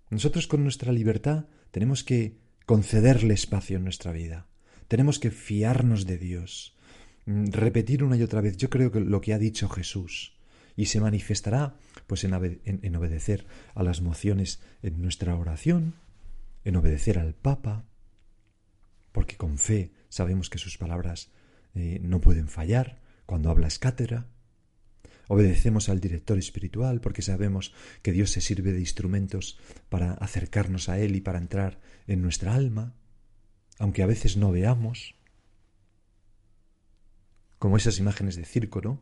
Nosotros 0.09 0.47
con 0.47 0.63
nuestra 0.63 0.91
libertad 0.91 1.45
tenemos 1.69 2.03
que 2.03 2.39
concederle 2.65 3.35
espacio 3.35 3.77
en 3.77 3.83
nuestra 3.83 4.11
vida, 4.11 4.47
tenemos 4.87 5.19
que 5.19 5.29
fiarnos 5.29 6.07
de 6.07 6.17
Dios, 6.17 6.75
mm, 7.27 7.51
repetir 7.51 8.03
una 8.03 8.17
y 8.17 8.23
otra 8.23 8.41
vez, 8.41 8.57
yo 8.57 8.71
creo 8.71 8.91
que 8.91 9.01
lo 9.01 9.21
que 9.21 9.35
ha 9.35 9.37
dicho 9.37 9.69
Jesús, 9.69 10.35
y 10.75 10.87
se 10.87 10.99
manifestará 10.99 11.75
pues 12.07 12.23
en, 12.23 12.33
en, 12.65 12.95
obedecer 12.95 13.45
a 13.75 13.83
las 13.83 14.01
mociones 14.01 14.61
en 14.81 15.01
nuestra 15.01 15.35
oración, 15.35 15.93
en 16.65 16.75
obedecer 16.75 17.19
al 17.19 17.33
Papa, 17.35 17.85
porque 19.11 19.37
con 19.37 19.57
fe 19.57 19.93
sabemos 20.09 20.49
que 20.49 20.57
sus 20.57 20.77
palabras 20.77 21.29
eh, 21.75 21.99
no 22.01 22.19
pueden 22.19 22.49
fallar 22.49 22.99
cuando 23.25 23.49
habla 23.49 23.69
cátedra. 23.79 24.27
Obedecemos 25.27 25.89
al 25.89 25.99
director 25.99 26.37
espiritual 26.37 27.01
porque 27.01 27.21
sabemos 27.21 27.73
que 28.01 28.11
Dios 28.11 28.31
se 28.31 28.41
sirve 28.41 28.73
de 28.73 28.79
instrumentos 28.79 29.59
para 29.89 30.13
acercarnos 30.13 30.89
a 30.89 30.99
Él 30.99 31.15
y 31.15 31.21
para 31.21 31.39
entrar 31.39 31.79
en 32.07 32.21
nuestra 32.21 32.53
alma, 32.53 32.95
aunque 33.79 34.03
a 34.03 34.07
veces 34.07 34.37
no 34.37 34.51
veamos, 34.51 35.15
como 37.57 37.77
esas 37.77 37.99
imágenes 37.99 38.35
de 38.35 38.45
circo, 38.45 38.81
¿no? 38.81 39.01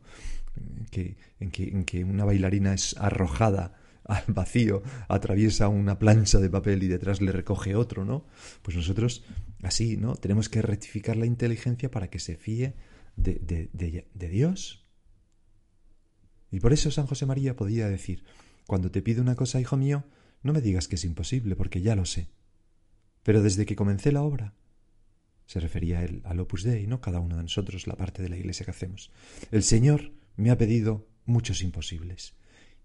Que, 0.90 1.16
en 1.40 1.84
que 1.84 2.04
una 2.04 2.24
bailarina 2.24 2.72
es 2.72 2.96
arrojada 2.96 3.74
al 4.04 4.24
vacío, 4.28 4.82
atraviesa 5.08 5.68
una 5.68 5.98
plancha 5.98 6.38
de 6.38 6.50
papel 6.50 6.82
y 6.82 6.88
detrás 6.88 7.20
le 7.20 7.32
recoge 7.32 7.74
otro, 7.74 8.04
¿no? 8.04 8.26
Pues 8.62 8.76
nosotros 8.76 9.24
así, 9.62 9.96
¿no? 9.96 10.14
Tenemos 10.16 10.48
que 10.48 10.62
rectificar 10.62 11.16
la 11.16 11.26
inteligencia 11.26 11.90
para 11.90 12.08
que 12.08 12.18
se 12.18 12.36
fíe 12.36 12.74
de, 13.16 13.34
de, 13.34 14.06
de, 14.12 14.28
Dios. 14.28 14.84
Y 16.50 16.60
por 16.60 16.72
eso 16.72 16.90
San 16.90 17.06
José 17.06 17.26
María 17.26 17.56
podía 17.56 17.88
decir, 17.88 18.24
cuando 18.66 18.90
te 18.90 19.02
pido 19.02 19.22
una 19.22 19.36
cosa, 19.36 19.60
hijo 19.60 19.76
mío, 19.76 20.04
no 20.42 20.52
me 20.52 20.60
digas 20.60 20.88
que 20.88 20.96
es 20.96 21.04
imposible, 21.04 21.56
porque 21.56 21.80
ya 21.80 21.96
lo 21.96 22.04
sé. 22.04 22.28
Pero 23.22 23.42
desde 23.42 23.64
que 23.64 23.76
comencé 23.76 24.12
la 24.12 24.22
obra, 24.22 24.54
se 25.46 25.60
refería 25.60 26.04
él 26.04 26.22
al 26.24 26.40
Opus 26.40 26.62
Dei, 26.62 26.86
no 26.86 27.00
cada 27.00 27.20
uno 27.20 27.36
de 27.36 27.42
nosotros, 27.42 27.86
la 27.86 27.96
parte 27.96 28.22
de 28.22 28.28
la 28.28 28.36
iglesia 28.36 28.64
que 28.64 28.70
hacemos, 28.70 29.10
el 29.50 29.62
Señor 29.62 30.12
me 30.36 30.50
ha 30.50 30.58
pedido 30.58 31.08
muchos 31.24 31.62
imposibles 31.62 32.34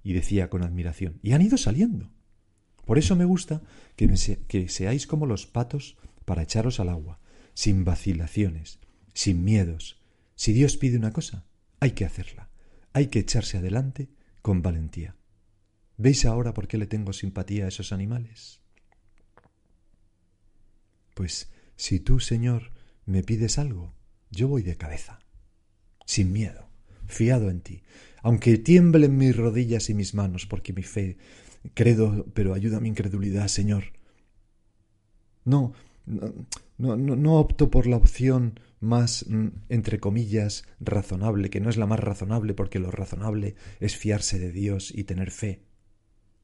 y 0.03 0.13
decía 0.13 0.49
con 0.49 0.63
admiración, 0.63 1.19
y 1.21 1.33
han 1.33 1.41
ido 1.41 1.57
saliendo. 1.57 2.11
Por 2.85 2.97
eso 2.97 3.15
me 3.15 3.25
gusta 3.25 3.61
que, 3.95 4.07
que 4.47 4.69
seáis 4.69 5.05
como 5.05 5.25
los 5.25 5.45
patos 5.45 5.97
para 6.25 6.43
echaros 6.43 6.79
al 6.79 6.89
agua, 6.89 7.19
sin 7.53 7.83
vacilaciones, 7.83 8.79
sin 9.13 9.43
miedos. 9.43 10.01
Si 10.35 10.53
Dios 10.53 10.77
pide 10.77 10.97
una 10.97 11.11
cosa, 11.11 11.45
hay 11.79 11.91
que 11.91 12.05
hacerla, 12.05 12.49
hay 12.93 13.07
que 13.07 13.19
echarse 13.19 13.57
adelante 13.57 14.09
con 14.41 14.61
valentía. 14.61 15.15
¿Veis 15.97 16.25
ahora 16.25 16.53
por 16.53 16.67
qué 16.67 16.77
le 16.77 16.87
tengo 16.87 17.13
simpatía 17.13 17.65
a 17.65 17.67
esos 17.67 17.91
animales? 17.91 18.61
Pues 21.13 21.51
si 21.75 21.99
tú, 21.99 22.21
Señor, 22.21 22.71
me 23.05 23.23
pides 23.23 23.59
algo, 23.59 23.93
yo 24.31 24.47
voy 24.47 24.63
de 24.63 24.77
cabeza, 24.77 25.19
sin 26.05 26.31
miedo, 26.31 26.69
fiado 27.07 27.49
en 27.49 27.61
ti, 27.61 27.83
aunque 28.23 28.57
tiemblen 28.57 29.17
mis 29.17 29.35
rodillas 29.35 29.89
y 29.89 29.93
mis 29.93 30.13
manos, 30.13 30.45
porque 30.45 30.73
mi 30.73 30.83
fe, 30.83 31.17
credo, 31.73 32.25
pero 32.33 32.53
ayuda 32.53 32.79
mi 32.79 32.89
incredulidad, 32.89 33.47
Señor. 33.47 33.85
No, 35.45 35.73
no, 36.05 36.95
no, 36.97 37.15
no 37.15 37.33
opto 37.39 37.69
por 37.69 37.87
la 37.87 37.97
opción 37.97 38.59
más, 38.79 39.25
mm, 39.27 39.47
entre 39.69 39.99
comillas, 39.99 40.63
razonable, 40.79 41.49
que 41.49 41.59
no 41.59 41.69
es 41.69 41.77
la 41.77 41.85
más 41.85 41.99
razonable, 41.99 42.53
porque 42.53 42.79
lo 42.79 42.91
razonable 42.91 43.55
es 43.79 43.95
fiarse 43.97 44.39
de 44.39 44.51
Dios 44.51 44.91
y 44.95 45.03
tener 45.03 45.31
fe. 45.31 45.65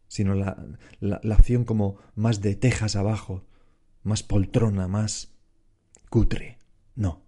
sino 0.07 0.35
la, 0.35 0.63
la, 0.99 1.19
la 1.23 1.35
opción 1.35 1.65
como 1.65 1.97
más 2.15 2.41
de 2.41 2.55
tejas 2.55 2.95
abajo, 2.95 3.45
más 4.03 4.23
poltrona, 4.23 4.87
más 4.87 5.33
cutre. 6.09 6.59
No. 6.95 7.23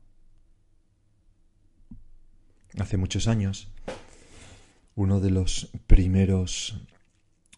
Hace 2.79 2.97
muchos 2.97 3.27
años, 3.27 3.73
uno 4.97 5.19
de 5.19 5.29
los 5.29 5.69
primeros 5.85 6.81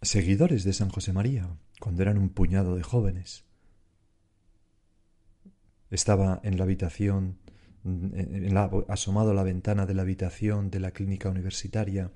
seguidores 0.01 0.65
de 0.65 0.73
San 0.73 0.89
José 0.89 1.13
María, 1.13 1.47
cuando 1.79 2.01
eran 2.01 2.17
un 2.17 2.27
puñado 2.27 2.75
de 2.75 2.83
jóvenes, 2.83 3.45
estaba 5.89 6.41
en 6.43 6.57
la 6.57 6.65
habitación, 6.65 7.37
en 7.85 8.53
la, 8.53 8.69
asomado 8.89 9.31
a 9.31 9.33
la 9.33 9.43
ventana 9.43 9.85
de 9.85 9.93
la 9.93 10.01
habitación 10.01 10.69
de 10.69 10.81
la 10.81 10.91
clínica 10.91 11.29
universitaria 11.29 12.11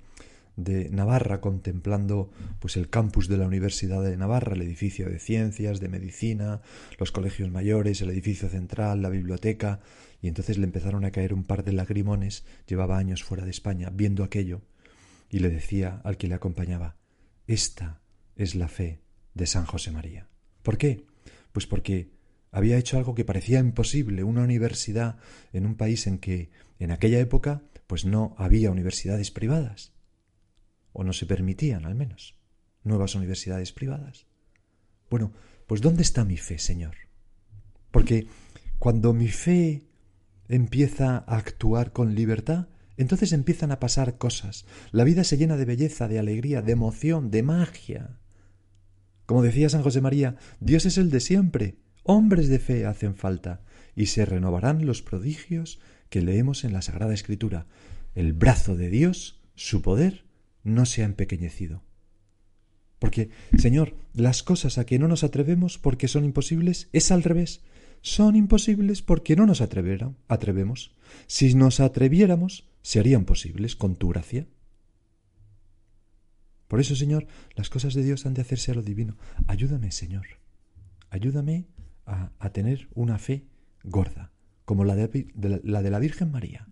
de 0.56 0.90
Navarra, 0.90 1.40
contemplando 1.40 2.30
pues 2.60 2.76
el 2.76 2.90
campus 2.90 3.26
de 3.26 3.38
la 3.38 3.46
Universidad 3.46 4.02
de 4.02 4.18
Navarra, 4.18 4.52
el 4.52 4.60
edificio 4.60 5.08
de 5.08 5.18
ciencias, 5.18 5.80
de 5.80 5.88
medicina, 5.88 6.60
los 6.98 7.12
colegios 7.12 7.50
mayores, 7.50 8.02
el 8.02 8.10
edificio 8.10 8.50
central, 8.50 9.00
la 9.00 9.08
biblioteca, 9.08 9.80
y 10.20 10.28
entonces 10.28 10.58
le 10.58 10.64
empezaron 10.64 11.06
a 11.06 11.12
caer 11.12 11.32
un 11.32 11.44
par 11.44 11.64
de 11.64 11.72
lagrimones, 11.72 12.44
llevaba 12.66 12.98
años 12.98 13.24
fuera 13.24 13.46
de 13.46 13.52
España, 13.52 13.88
viendo 13.90 14.22
aquello, 14.22 14.60
y 15.30 15.40
le 15.40 15.50
decía 15.50 16.00
al 16.04 16.16
que 16.16 16.28
le 16.28 16.34
acompañaba, 16.34 16.96
esta 17.46 18.00
es 18.36 18.54
la 18.54 18.68
fe 18.68 19.00
de 19.34 19.46
San 19.46 19.66
José 19.66 19.90
María. 19.90 20.28
¿Por 20.62 20.78
qué? 20.78 21.06
Pues 21.52 21.66
porque 21.66 22.10
había 22.50 22.78
hecho 22.78 22.98
algo 22.98 23.14
que 23.14 23.24
parecía 23.24 23.58
imposible, 23.58 24.24
una 24.24 24.42
universidad 24.42 25.18
en 25.52 25.66
un 25.66 25.74
país 25.74 26.06
en 26.06 26.18
que 26.18 26.50
en 26.78 26.90
aquella 26.90 27.18
época 27.18 27.62
pues 27.86 28.04
no 28.04 28.34
había 28.38 28.70
universidades 28.70 29.30
privadas, 29.30 29.92
o 30.92 31.04
no 31.04 31.12
se 31.12 31.26
permitían 31.26 31.84
al 31.84 31.94
menos 31.94 32.36
nuevas 32.84 33.14
universidades 33.14 33.72
privadas. 33.72 34.26
Bueno, 35.10 35.32
pues 35.66 35.80
¿dónde 35.80 36.02
está 36.02 36.24
mi 36.24 36.36
fe, 36.36 36.58
Señor? 36.58 36.96
Porque 37.90 38.26
cuando 38.78 39.12
mi 39.12 39.28
fe 39.28 39.82
empieza 40.48 41.18
a 41.18 41.36
actuar 41.36 41.92
con 41.92 42.14
libertad, 42.14 42.68
entonces 42.96 43.32
empiezan 43.32 43.72
a 43.72 43.80
pasar 43.80 44.18
cosas. 44.18 44.66
La 44.92 45.04
vida 45.04 45.24
se 45.24 45.36
llena 45.36 45.56
de 45.56 45.64
belleza, 45.64 46.08
de 46.08 46.18
alegría, 46.18 46.62
de 46.62 46.72
emoción, 46.72 47.30
de 47.30 47.42
magia. 47.42 48.18
Como 49.26 49.42
decía 49.42 49.68
San 49.68 49.82
José 49.82 50.00
María, 50.00 50.36
Dios 50.60 50.86
es 50.86 50.98
el 50.98 51.10
de 51.10 51.20
siempre, 51.20 51.78
Hombres 52.06 52.48
de 52.48 52.58
fe 52.58 52.84
hacen 52.84 53.16
falta, 53.16 53.62
y 53.96 54.06
se 54.06 54.26
renovarán 54.26 54.84
los 54.84 55.00
prodigios 55.00 55.80
que 56.10 56.20
leemos 56.20 56.64
en 56.64 56.74
la 56.74 56.82
Sagrada 56.82 57.14
Escritura. 57.14 57.66
El 58.14 58.34
brazo 58.34 58.76
de 58.76 58.90
Dios, 58.90 59.40
su 59.54 59.80
poder, 59.80 60.26
no 60.62 60.84
se 60.84 61.00
ha 61.00 61.06
empequeñecido. 61.06 61.82
Porque, 62.98 63.30
Señor, 63.56 63.96
las 64.12 64.42
cosas 64.42 64.76
a 64.76 64.84
que 64.84 64.98
no 64.98 65.08
nos 65.08 65.24
atrevemos 65.24 65.78
porque 65.78 66.08
son 66.08 66.26
imposibles 66.26 66.88
es 66.92 67.10
al 67.10 67.22
revés. 67.22 67.62
Son 68.02 68.36
imposibles 68.36 69.00
porque 69.00 69.34
no 69.34 69.46
nos 69.46 69.62
atrevemos. 69.62 70.94
Si 71.26 71.54
nos 71.54 71.80
atreviéramos, 71.80 72.68
serían 72.84 73.24
posibles 73.24 73.74
con 73.74 73.96
tu 73.96 74.10
gracia. 74.10 74.46
Por 76.68 76.80
eso, 76.80 76.94
Señor, 76.94 77.26
las 77.56 77.70
cosas 77.70 77.94
de 77.94 78.02
Dios 78.04 78.26
han 78.26 78.34
de 78.34 78.42
hacerse 78.42 78.70
a 78.70 78.74
lo 78.74 78.82
divino. 78.82 79.16
Ayúdame, 79.46 79.90
Señor. 79.90 80.26
Ayúdame 81.08 81.66
a, 82.04 82.50
tener 82.50 82.88
una 82.94 83.18
fe 83.18 83.48
gorda, 83.82 84.32
como 84.66 84.84
la 84.84 84.94
de, 84.94 85.30
la 85.64 85.98
Virgen 85.98 86.30
María. 86.30 86.68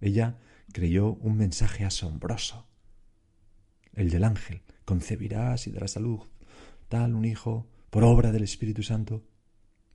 Ella 0.00 0.38
creyó 0.72 1.12
un 1.14 1.36
mensaje 1.36 1.84
asombroso, 1.84 2.66
el 3.92 4.08
del 4.08 4.24
ángel, 4.24 4.62
concebirás 4.86 5.66
y 5.66 5.70
darás 5.70 5.92
salud, 5.92 6.20
tal 6.88 7.14
un 7.14 7.26
hijo, 7.26 7.68
por 7.90 8.04
obra 8.04 8.32
del 8.32 8.44
Espíritu 8.44 8.82
Santo. 8.82 9.26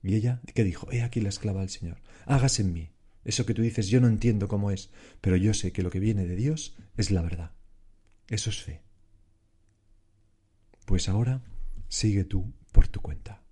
Y 0.04 0.14
ella, 0.14 0.40
¿qué 0.54 0.62
dijo? 0.62 0.90
He 0.92 1.02
aquí 1.02 1.20
la 1.20 1.30
esclava 1.30 1.60
del 1.60 1.70
Señor. 1.70 1.98
Hágase 2.26 2.62
en 2.62 2.72
mí. 2.72 2.90
Eso 3.24 3.46
que 3.46 3.54
tú 3.54 3.62
dices 3.62 3.88
yo 3.88 4.00
no 4.00 4.08
entiendo 4.08 4.48
cómo 4.48 4.70
es, 4.70 4.90
pero 5.20 5.36
yo 5.36 5.54
sé 5.54 5.72
que 5.72 5.82
lo 5.82 5.90
que 5.90 6.00
viene 6.00 6.26
de 6.26 6.36
Dios 6.36 6.76
es 6.96 7.10
la 7.10 7.22
verdad. 7.22 7.52
Eso 8.28 8.50
es 8.50 8.62
fe. 8.62 8.82
Pues 10.86 11.08
ahora 11.08 11.42
sigue 11.88 12.24
tú 12.24 12.52
por 12.72 12.88
tu 12.88 13.00
cuenta. 13.00 13.42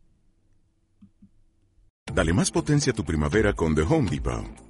Dale 2.13 2.33
más 2.33 2.51
potencia 2.51 2.93
a 2.93 2.97
tu 2.97 3.05
primavera 3.05 3.53
con 3.53 3.75
The 3.75 3.83
Home 3.83 4.11
Depot. 4.11 4.70